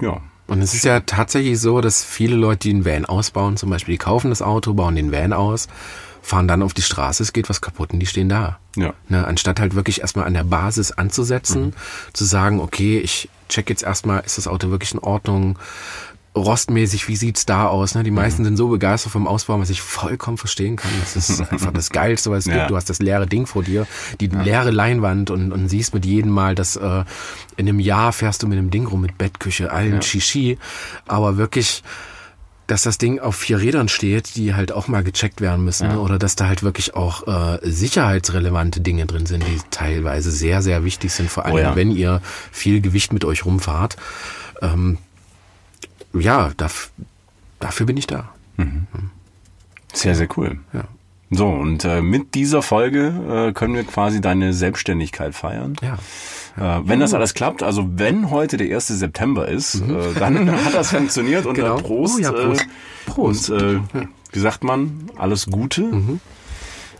[0.00, 0.20] Ja.
[0.46, 3.94] Und es ist ja tatsächlich so, dass viele Leute, die einen Van ausbauen, zum Beispiel,
[3.94, 5.68] die kaufen das Auto, bauen den Van aus,
[6.20, 8.58] fahren dann auf die Straße, es geht was kaputt und die stehen da.
[8.76, 8.94] Ja.
[9.08, 11.72] Ne, anstatt halt wirklich erstmal an der Basis anzusetzen, mhm.
[12.12, 15.58] zu sagen, okay, ich check jetzt erstmal, ist das Auto wirklich in Ordnung?
[16.34, 17.94] Rostmäßig, wie sieht's da aus?
[17.94, 18.02] Ne?
[18.02, 18.46] Die meisten mhm.
[18.46, 20.90] sind so begeistert vom Ausbau, was ich vollkommen verstehen kann.
[21.00, 22.58] Das ist einfach das Geilste, was es ja.
[22.58, 22.70] gibt.
[22.70, 23.86] Du hast das leere Ding vor dir,
[24.20, 24.42] die ja.
[24.42, 27.04] leere Leinwand und, und siehst mit jedem Mal, dass äh,
[27.56, 30.02] in einem Jahr fährst du mit einem Ding rum, mit Bettküche, allen ja.
[30.02, 30.58] Shishi,
[31.06, 31.82] aber wirklich
[32.68, 35.90] dass das Ding auf vier Rädern steht, die halt auch mal gecheckt werden müssen.
[35.90, 35.96] Ja.
[35.98, 40.82] Oder dass da halt wirklich auch äh, sicherheitsrelevante Dinge drin sind, die teilweise sehr, sehr
[40.82, 41.76] wichtig sind, vor allem oh ja.
[41.76, 43.96] wenn ihr viel Gewicht mit euch rumfahrt.
[44.62, 44.96] Ähm,
[46.14, 46.90] ja, daf
[47.60, 48.30] dafür bin ich da.
[48.56, 48.86] Mhm.
[49.92, 50.58] Sehr, sehr cool.
[50.72, 50.84] Ja.
[51.30, 55.76] So, und äh, mit dieser Folge äh, können wir quasi deine Selbstständigkeit feiern.
[55.80, 55.94] Ja.
[56.58, 58.88] Äh, wenn das alles klappt, also wenn heute der 1.
[58.88, 59.96] September ist, mhm.
[59.96, 61.76] äh, dann hat das funktioniert und genau.
[61.76, 62.16] Prost.
[62.18, 62.60] Oh, ja, Prost.
[62.60, 63.50] Äh, Prost.
[63.50, 65.82] Und, äh, wie sagt man, alles Gute.
[65.82, 66.20] Mhm.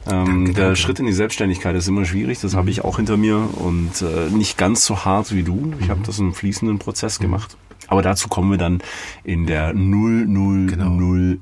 [0.07, 0.77] Ähm, danke, der danke.
[0.77, 2.57] Schritt in die Selbstständigkeit ist immer schwierig, das mhm.
[2.57, 5.75] habe ich auch hinter mir und äh, nicht ganz so hart wie du.
[5.79, 5.91] Ich mhm.
[5.91, 7.25] habe das in einem fließenden Prozess mhm.
[7.25, 7.57] gemacht.
[7.89, 8.83] Aber dazu kommen wir dann
[9.25, 11.39] in der 000 genau.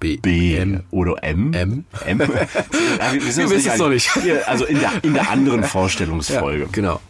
[0.00, 0.84] B, B M.
[0.90, 1.52] oder M.
[1.52, 1.84] M.
[2.06, 2.18] M.
[2.20, 2.32] ja, wir,
[3.12, 4.10] wir, wir wissen es noch nicht.
[4.46, 6.64] Also in der, in der anderen Vorstellungsfolge.
[6.64, 7.00] Ja, genau.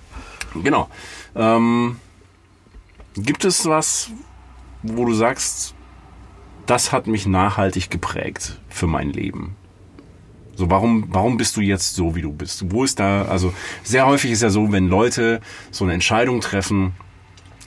[0.63, 0.89] Genau.
[1.37, 1.97] Ähm,
[3.17, 4.11] gibt es was,
[4.83, 5.75] wo du sagst,
[6.67, 9.57] das hat mich nachhaltig geprägt für mein Leben?
[10.55, 12.73] So, warum, warum bist du jetzt so, wie du bist?
[12.73, 13.53] Wo ist da, also
[13.85, 16.95] sehr häufig ist ja so, wenn Leute so eine Entscheidung treffen,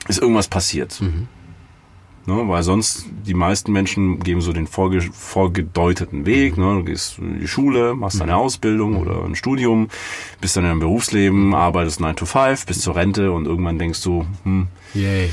[0.08, 1.00] ist irgendwas passiert.
[1.00, 1.28] Mhm.
[2.24, 6.56] Ne, weil sonst die meisten Menschen geben so den vorge vorgedeuteten Weg.
[6.56, 6.76] Ne?
[6.76, 8.38] Du gehst in die Schule, machst deine mhm.
[8.38, 9.88] Ausbildung oder ein Studium,
[10.40, 14.02] bist dann in einem Berufsleben, arbeitest 9 to 5, bis zur Rente und irgendwann denkst
[14.02, 15.30] du, hm, Yay.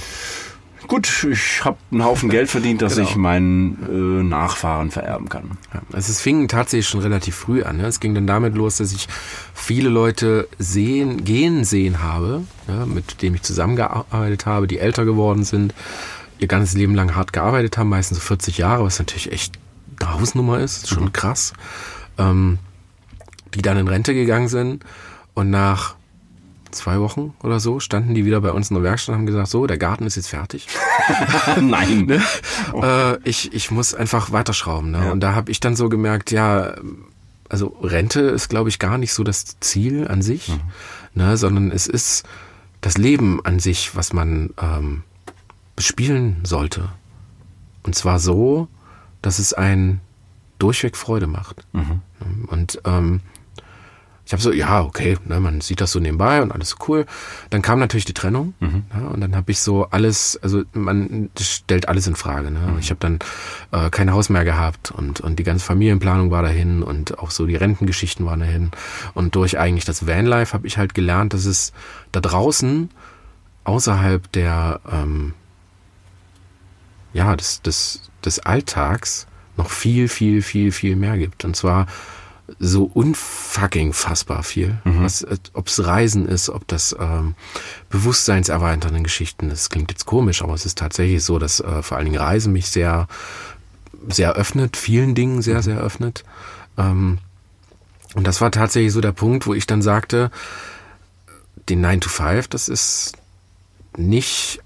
[0.90, 3.08] Gut, ich habe einen Haufen Geld verdient, dass genau.
[3.08, 5.58] ich meinen äh, Nachfahren vererben kann.
[5.74, 7.78] Ja, also es fing tatsächlich schon relativ früh an.
[7.78, 7.86] Ne?
[7.86, 9.08] Es ging dann damit los, dass ich
[9.54, 15.46] viele Leute sehen, gehen sehen habe, ja, mit denen ich zusammengearbeitet habe, die älter geworden
[15.46, 15.74] sind
[16.40, 19.60] ihr ganzes Leben lang hart gearbeitet haben, meistens so 40 Jahre, was natürlich echt
[20.00, 21.14] eine Hausnummer ist, schon mhm.
[21.14, 21.54] krass,
[22.18, 22.58] ähm,
[23.54, 24.86] die dann in Rente gegangen sind
[25.34, 25.96] und nach
[26.72, 29.48] zwei Wochen oder so standen die wieder bei uns in der Werkstatt und haben gesagt,
[29.48, 30.68] so, der Garten ist jetzt fertig.
[31.62, 32.06] Nein.
[32.06, 32.22] ne?
[32.74, 32.82] oh.
[32.82, 34.92] äh, ich, ich muss einfach weiterschrauben.
[34.92, 35.06] Ne?
[35.06, 35.12] Ja.
[35.12, 36.76] Und da habe ich dann so gemerkt, ja,
[37.50, 40.60] also Rente ist, glaube ich, gar nicht so das Ziel an sich, mhm.
[41.16, 41.38] ne?
[41.38, 42.24] sondern es ist
[42.82, 45.04] das Leben an sich, was man ähm,
[45.76, 46.90] bespielen sollte.
[47.84, 48.68] Und zwar so,
[49.22, 50.02] dass es einen
[50.60, 51.66] durchweg Freude macht.
[51.74, 52.02] Mhm.
[52.48, 53.22] Und ähm,
[54.30, 57.08] ich habe so, ja, okay, ne, man sieht das so nebenbei und alles so cool.
[57.50, 58.84] Dann kam natürlich die Trennung mhm.
[58.94, 62.52] ja, und dann habe ich so alles, also man stellt alles in Frage.
[62.52, 62.60] Ne?
[62.60, 62.78] Mhm.
[62.78, 63.18] Ich habe dann
[63.72, 67.48] äh, kein Haus mehr gehabt und, und die ganze Familienplanung war dahin und auch so
[67.48, 68.70] die Rentengeschichten waren dahin.
[69.16, 71.74] Und durch eigentlich das Vanlife habe ich halt gelernt, dass es
[72.12, 72.92] da draußen
[73.64, 75.34] außerhalb der, ähm,
[77.14, 79.26] ja, des, des, des Alltags
[79.58, 81.46] noch viel, viel, viel, viel mehr gibt.
[81.46, 81.88] Und zwar
[82.60, 84.78] so unfucking fassbar viel.
[84.84, 85.04] Mhm.
[85.04, 87.36] Was, ob es Reisen ist, ob das ähm,
[87.90, 89.70] bewusstseinserweiternde Geschichten ist.
[89.70, 92.68] Klingt jetzt komisch, aber es ist tatsächlich so, dass äh, vor allen Dingen Reisen mich
[92.70, 93.08] sehr,
[94.08, 96.24] sehr öffnet, vielen Dingen sehr, sehr öffnet.
[96.78, 97.20] Ähm,
[98.16, 100.32] und das war tatsächlich so der Punkt, wo ich dann sagte,
[101.70, 103.14] den 9 to 5, das ist
[103.96, 104.62] nicht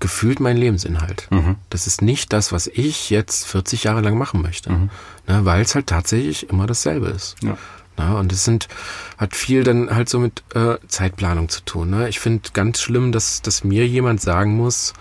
[0.00, 1.28] gefühlt mein Lebensinhalt.
[1.30, 1.56] Mhm.
[1.70, 4.70] Das ist nicht das, was ich jetzt 40 Jahre lang machen möchte.
[4.70, 4.90] Mhm.
[5.26, 7.36] Ne, Weil es halt tatsächlich immer dasselbe ist.
[7.42, 7.56] Ja.
[7.96, 8.68] Na, und es sind,
[9.16, 11.90] hat viel dann halt so mit äh, Zeitplanung zu tun.
[11.90, 12.08] Ne?
[12.08, 14.94] Ich finde ganz schlimm, dass, dass mir jemand sagen muss,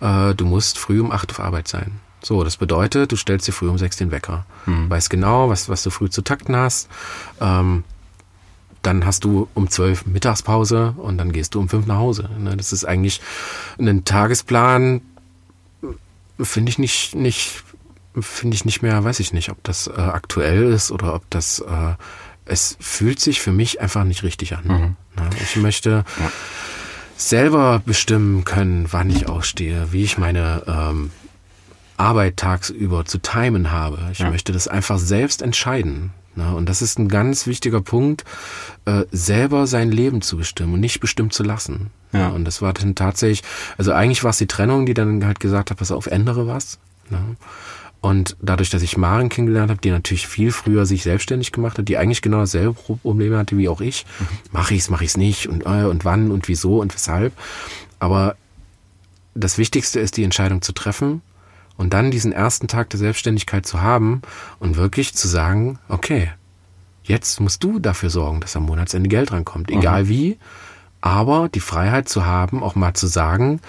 [0.00, 2.00] äh, du musst früh um acht auf Arbeit sein.
[2.22, 4.46] So, das bedeutet, du stellst dir früh um sechs den Wecker.
[4.66, 4.88] Mhm.
[4.88, 6.88] Weißt genau, was, was du früh zu takten hast.
[7.40, 7.84] Ähm,
[8.86, 12.28] dann hast du um zwölf Mittagspause und dann gehst du um fünf nach Hause.
[12.38, 12.56] Ne?
[12.56, 13.20] Das ist eigentlich
[13.78, 15.00] ein Tagesplan,
[16.40, 17.62] finde ich nicht, nicht,
[18.20, 21.60] finde ich nicht mehr, weiß ich nicht, ob das äh, aktuell ist oder ob das,
[21.60, 21.94] äh,
[22.44, 24.64] es fühlt sich für mich einfach nicht richtig an.
[24.64, 25.22] Mhm.
[25.22, 25.30] Ne?
[25.42, 26.32] Ich möchte ja.
[27.16, 31.10] selber bestimmen können, wann ich ausstehe, wie ich meine ähm,
[31.96, 33.98] Arbeit tagsüber zu timen habe.
[34.12, 34.30] Ich ja.
[34.30, 36.12] möchte das einfach selbst entscheiden.
[36.36, 38.24] Na, und das ist ein ganz wichtiger Punkt,
[38.86, 41.90] äh, selber sein Leben zu bestimmen und nicht bestimmt zu lassen.
[42.12, 42.28] Ja.
[42.28, 43.42] Und das war dann tatsächlich,
[43.78, 46.78] also eigentlich war es die Trennung, die dann halt gesagt hat, pass auf, ändere was.
[47.10, 47.20] Na.
[48.00, 51.88] Und dadurch, dass ich Maren kennengelernt habe, die natürlich viel früher sich selbstständig gemacht hat,
[51.88, 54.26] die eigentlich genau dasselbe Problem hatte wie auch ich, mhm.
[54.52, 57.32] mache ich's, mache ich's nicht und äh, und wann und wieso und weshalb.
[58.00, 58.36] Aber
[59.34, 61.22] das Wichtigste ist, die Entscheidung zu treffen
[61.76, 64.22] und dann diesen ersten Tag der Selbstständigkeit zu haben
[64.58, 66.30] und wirklich zu sagen, okay,
[67.02, 70.08] jetzt musst du dafür sorgen, dass am Monatsende Geld rankommt, egal mhm.
[70.08, 70.38] wie,
[71.00, 73.60] aber die Freiheit zu haben, auch mal zu sagen,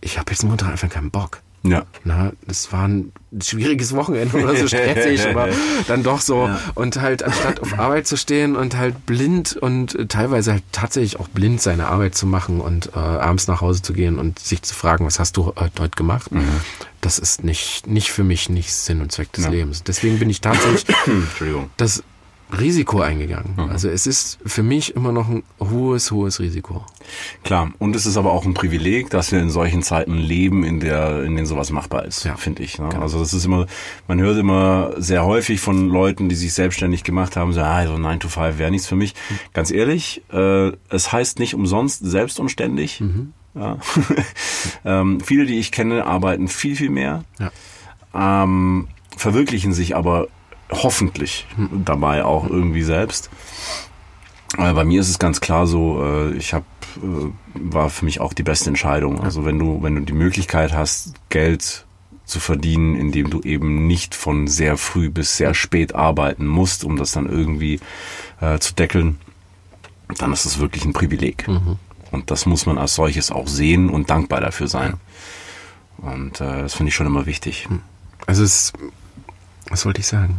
[0.00, 1.42] ich habe jetzt momentan einfach keinen Bock.
[1.62, 1.84] Ja.
[2.04, 5.48] Na, das war ein schwieriges Wochenende oder so stressig, aber
[5.88, 6.46] dann doch so.
[6.46, 6.58] Ja.
[6.74, 11.28] Und halt anstatt auf Arbeit zu stehen und halt blind und teilweise halt tatsächlich auch
[11.28, 14.74] blind seine Arbeit zu machen und äh, abends nach Hause zu gehen und sich zu
[14.74, 16.32] fragen, was hast du heute gemacht?
[16.32, 16.48] Mhm.
[17.00, 19.50] Das ist nicht, nicht für mich nicht Sinn und Zweck des ja.
[19.50, 19.82] Lebens.
[19.82, 20.86] Deswegen bin ich tatsächlich
[21.76, 22.02] das
[22.58, 23.54] Risiko eingegangen.
[23.56, 23.70] Mhm.
[23.70, 26.84] Also es ist für mich immer noch ein hohes, hohes Risiko.
[27.44, 30.80] Klar, und es ist aber auch ein Privileg, dass wir in solchen Zeiten leben, in
[30.80, 32.36] der, in denen sowas machbar ist, ja.
[32.36, 32.78] finde ich.
[32.78, 32.88] Ne?
[32.88, 33.02] Genau.
[33.02, 33.66] Also das ist immer,
[34.08, 37.98] man hört immer sehr häufig von Leuten, die sich selbstständig gemacht haben, so, ah, so
[37.98, 39.14] 9 to 5 wäre nichts für mich.
[39.14, 39.38] Mhm.
[39.52, 43.00] Ganz ehrlich, äh, es heißt nicht umsonst selbst und ständig.
[43.00, 43.32] Mhm.
[43.54, 43.78] Ja.
[44.84, 47.24] ähm, viele, die ich kenne, arbeiten viel, viel mehr.
[47.38, 47.50] Ja.
[48.14, 50.28] Ähm, verwirklichen sich aber
[50.70, 51.46] hoffentlich
[51.84, 53.30] dabei auch irgendwie selbst.
[54.58, 56.64] Äh, bei mir ist es ganz klar so, äh, ich habe
[56.96, 59.20] äh, war für mich auch die beste Entscheidung.
[59.20, 61.86] Also wenn du wenn du die Möglichkeit hast, Geld
[62.24, 66.96] zu verdienen, indem du eben nicht von sehr früh bis sehr spät arbeiten musst, um
[66.96, 67.80] das dann irgendwie
[68.40, 69.18] äh, zu deckeln,
[70.18, 71.48] dann ist es wirklich ein Privileg.
[71.48, 71.76] Mhm.
[72.12, 74.94] Und das muss man als solches auch sehen und dankbar dafür sein.
[75.98, 77.68] Und äh, das finde ich schon immer wichtig.
[78.26, 78.72] Also es,
[79.68, 80.38] was wollte ich sagen?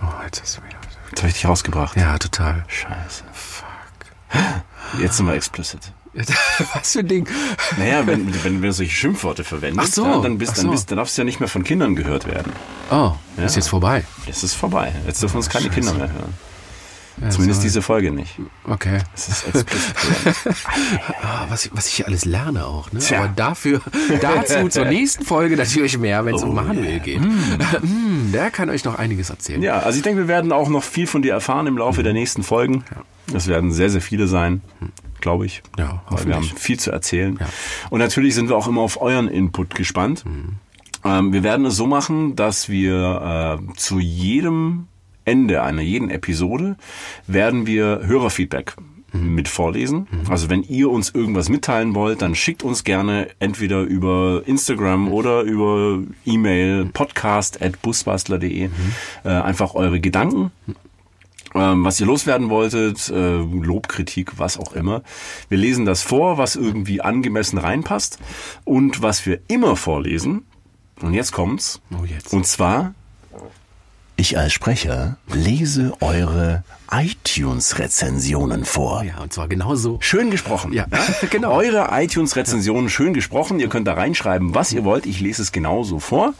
[0.00, 0.76] Oh, jetzt hast du wieder.
[1.10, 1.96] Jetzt habe ich dich rausgebracht.
[1.96, 2.64] Ja, total.
[2.68, 3.24] Scheiße.
[3.32, 3.66] Fuck.
[5.00, 5.92] Jetzt sind wir explicit.
[6.74, 7.28] Was für ein Ding?
[7.76, 10.62] Naja, wenn, wenn, wenn du solche Schimpfworte verwendest, so, ja, dann, bist, so.
[10.62, 12.52] dann, bist, dann darfst du ja nicht mehr von Kindern gehört werden.
[12.90, 13.44] Oh, ja.
[13.44, 14.04] ist jetzt vorbei.
[14.26, 14.94] Es ist vorbei.
[15.06, 15.74] Jetzt dürfen uns keine Scheiße.
[15.74, 16.34] Kinder mehr hören.
[17.20, 18.38] Ja, Zumindest diese Folge nicht.
[18.64, 18.98] Okay.
[19.12, 19.94] Das ist explicit.
[21.22, 22.92] ah, was, was ich hier alles lerne auch.
[22.92, 23.00] Ne?
[23.16, 23.80] Aber dafür,
[24.20, 26.98] dazu zur nächsten Folge natürlich mehr, wenn es oh, um Manuel yeah.
[26.98, 27.20] geht.
[27.86, 28.32] Mm.
[28.32, 29.62] der kann euch noch einiges erzählen.
[29.62, 32.04] Ja, also ich denke, wir werden auch noch viel von dir erfahren im Laufe mhm.
[32.04, 32.84] der nächsten Folgen.
[33.32, 34.62] Es werden sehr, sehr viele sein.
[35.20, 35.62] glaube ich.
[35.78, 36.62] Ja, Weil wir haben hoffentlich.
[36.62, 37.36] viel zu erzählen.
[37.40, 37.46] Ja.
[37.90, 40.24] Und natürlich sind wir auch immer auf euren Input gespannt.
[41.04, 44.88] Ähm, wir werden es so machen, dass wir äh, zu jedem
[45.26, 46.76] Ende einer jeden Episode
[47.26, 48.76] werden wir Hörerfeedback
[49.12, 50.06] mit vorlesen.
[50.30, 55.42] Also wenn ihr uns irgendwas mitteilen wollt, dann schickt uns gerne entweder über Instagram oder
[55.42, 58.70] über E-Mail podcast at busbastler.de
[59.24, 60.50] äh, einfach eure Gedanken
[61.54, 65.02] ähm, was ihr loswerden wolltet, äh, Lob, Kritik, was auch immer.
[65.48, 68.18] Wir lesen das vor, was irgendwie angemessen reinpasst
[68.64, 70.44] und was wir immer vorlesen.
[71.00, 71.80] Und jetzt kommt's.
[71.92, 72.32] Oh, jetzt.
[72.34, 72.94] Und zwar
[74.16, 79.02] ich als Sprecher lese eure iTunes-Rezensionen vor.
[79.02, 79.98] Ja, und zwar genauso.
[80.00, 80.72] Schön gesprochen.
[80.72, 80.86] Ja,
[81.30, 81.52] genau.
[81.52, 83.60] Eure iTunes-Rezensionen schön gesprochen.
[83.60, 85.06] Ihr könnt da reinschreiben, was ihr wollt.
[85.06, 86.34] Ich lese es genauso vor.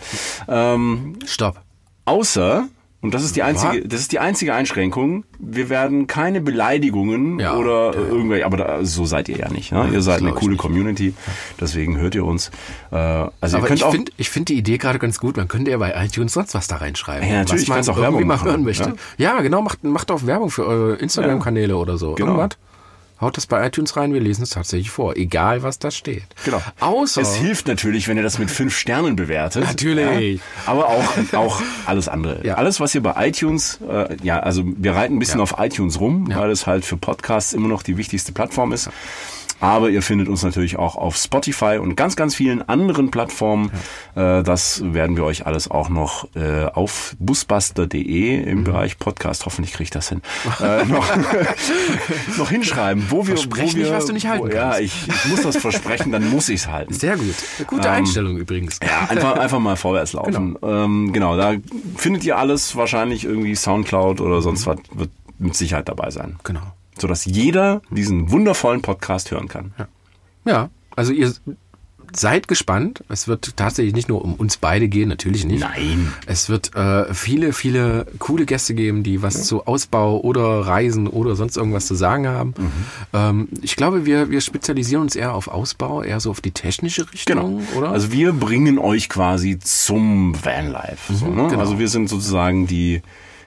[0.49, 1.61] Ähm, Stopp.
[2.05, 2.69] Außer,
[3.07, 3.89] und das ist die einzige, Was?
[3.89, 8.09] das ist die einzige Einschränkung, wir werden keine Beleidigungen Ja, oder ja, ja.
[8.09, 9.73] irgendwelche, aber da, so seid ihr ja nicht.
[9.73, 9.89] Ne?
[9.93, 10.57] Ihr seid eine coole.
[10.57, 11.15] Community,
[11.61, 12.51] deswegen hört ihr uns.
[12.91, 15.37] Äh, also ihr Aber könnt ich finde ich find die Idee gerade ganz gut.
[15.37, 17.29] Man könnte ja bei iTunes sonst was da reinschreiben.
[17.29, 18.95] Ja, natürlich, was man auch irgendwie Werbung mal hören möchte.
[19.19, 19.63] Ja, genau.
[19.63, 22.15] Macht, macht auch Werbung für eure Instagram-Kanäle oder so.
[22.15, 22.33] Genau.
[22.33, 22.59] Irgendwas.
[23.21, 25.17] Haut das bei iTunes rein, wir lesen es tatsächlich vor.
[25.17, 26.25] Egal, was da steht.
[26.45, 26.61] Genau.
[26.81, 27.23] Außer...
[27.23, 29.65] Es hilft natürlich, wenn ihr das mit fünf Sternen bewertet.
[29.65, 30.41] Natürlich.
[30.41, 32.45] Ja, aber auch, auch alles andere.
[32.47, 32.55] Ja.
[32.57, 35.45] Alles, was ihr bei iTunes, äh, ja, also wir reiten ein bisschen Ja.
[35.45, 38.91] auf iTunes rum, weil es halt für Podcasts immer noch die wichtigste Plattform ist.
[39.61, 43.71] Aber ihr findet uns natürlich auch auf Spotify und ganz, ganz vielen anderen Plattformen.
[44.15, 48.49] Äh, das werden wir euch alles auch noch äh, auf busbuster.de Mhm.
[48.49, 50.21] im Bereich Podcast, hoffentlich kriege ich das hin,
[50.61, 51.07] äh, noch,
[52.39, 55.07] noch hinschreiben, wo wir, Versprech wo wir nicht, was du nicht halten wo, Ja, ich,
[55.09, 56.93] ich muss das versprechen, dann muss ich es halten.
[56.95, 57.35] Sehr gut.
[57.59, 58.79] Eine gute Einstellung übrigens.
[58.81, 60.57] Ähm, Ja, einfach, einfach mal vorwärts laufen.
[60.61, 60.85] Genau.
[60.85, 61.55] Ähm, genau, da
[61.97, 66.37] findet ihr alles wahrscheinlich irgendwie Soundcloud oder sonst was wird mit Sicherheit dabei sein.
[66.45, 66.63] Genau.
[66.99, 69.75] Sodass jeder diesen wundervollen Podcast hören kann.
[70.45, 71.33] Ja, also ihr
[72.15, 73.05] seid gespannt.
[73.09, 75.61] Es wird tatsächlich nicht nur um uns beide gehen, natürlich nicht.
[75.61, 76.13] Nein.
[76.27, 81.37] Es wird äh, viele, viele coole Gäste geben, die was zu Ausbau oder Reisen oder
[81.37, 82.55] sonst irgendwas zu sagen haben.
[82.57, 82.73] Mhm.
[83.13, 87.13] Ähm, ich glaube, wir, wir spezialisieren uns eher auf Ausbau, eher so auf die technische
[87.13, 87.91] Richtung, oder?
[87.91, 91.15] Also wir bringen euch quasi zum Vanlife.
[91.15, 91.49] so, ne?
[91.49, 91.61] genau.
[91.61, 93.03] Also wir sind sozusagen die,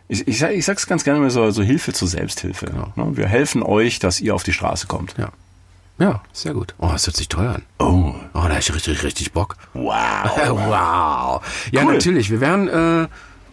[0.09, 2.65] ich, ich, ich sag's ganz gerne mal so, so Hilfe zur Selbsthilfe.
[2.95, 3.15] Ne?
[3.15, 5.15] Wir helfen euch, dass ihr auf die Straße kommt.
[5.17, 5.29] ja.
[6.01, 6.75] Ja, sehr gut.
[6.77, 7.63] Oh, das hört sich toll an.
[7.77, 9.57] Oh, Oh, da hab ich richtig, richtig Bock.
[9.73, 9.91] wow.
[10.49, 11.41] wow.
[11.71, 11.93] Ja, Cool.
[11.93, 12.29] natürlich.
[12.31, 13.07] Wir werden, äh,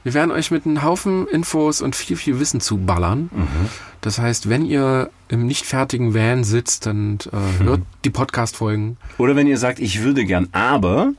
[0.04, 3.30] wir werden euch mit einem Haufen Infos und viel, viel Wissen zuballern.
[3.32, 3.48] Mhm.
[4.00, 9.34] Das heißt, wenn ihr im nicht fertigen Van sitzt und äh, hört die Podcast-Folgen, Oder
[9.34, 11.14] wenn ihr sagt, ich würde gern, aber,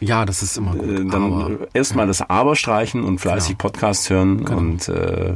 [0.00, 0.88] ja, das ist immer gut.
[0.88, 3.70] äh, dann erstmal das Aber streichen und fleißig Genau.
[3.70, 5.34] Podcasts hören und äh,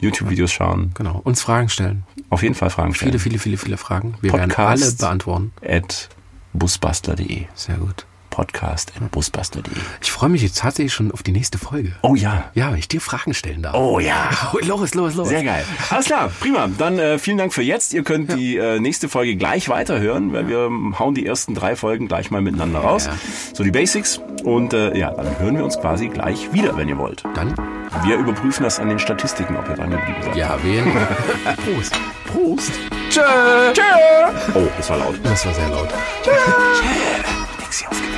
[0.00, 0.90] YouTube-Videos schauen.
[0.94, 2.04] genau, uns Fragen stellen.
[2.30, 3.10] Auf jeden Fall Fragen stellen.
[3.12, 4.14] Viele, viele, viele, viele Fragen.
[4.20, 4.82] Wir werden Podcast.
[4.82, 5.52] alle beantworten.
[5.66, 6.08] At
[6.52, 7.44] busbastler.de.
[7.54, 8.06] Sehr gut.
[8.34, 9.72] Podcast at busbastler.de.
[10.02, 11.92] Ich freue mich jetzt tatsächlich schon auf die nächste Folge.
[12.02, 12.50] Oh ja.
[12.54, 13.74] Ja, wenn ich dir Fragen stellen darf.
[13.76, 14.28] Oh ja.
[14.62, 15.28] Los, los, los.
[15.28, 15.64] Sehr geil.
[15.90, 16.68] Alles klar, prima.
[16.76, 17.94] Dann äh, vielen Dank für jetzt.
[17.94, 20.68] Ihr könnt die äh, nächste Folge gleich weiterhören, weil wir
[20.98, 23.06] hauen die ersten drei Folgen gleich mal miteinander raus.
[23.06, 23.12] Ja.
[23.52, 24.20] So die Basics.
[24.42, 27.22] Und äh, ja, dann hören wir uns quasi gleich wieder, wenn ihr wollt.
[27.36, 27.54] Dann,
[28.04, 30.34] Wir überprüfen das an den Statistiken, ob ihr dran geblieben seid.
[30.36, 30.84] ja, wen?
[31.64, 31.94] Prost.
[32.26, 32.72] Prost.
[33.10, 33.20] Tschö.
[34.54, 35.14] Oh, das war laut.
[35.22, 35.88] Das war sehr laut.
[37.60, 38.13] Nix hier aufgepasst.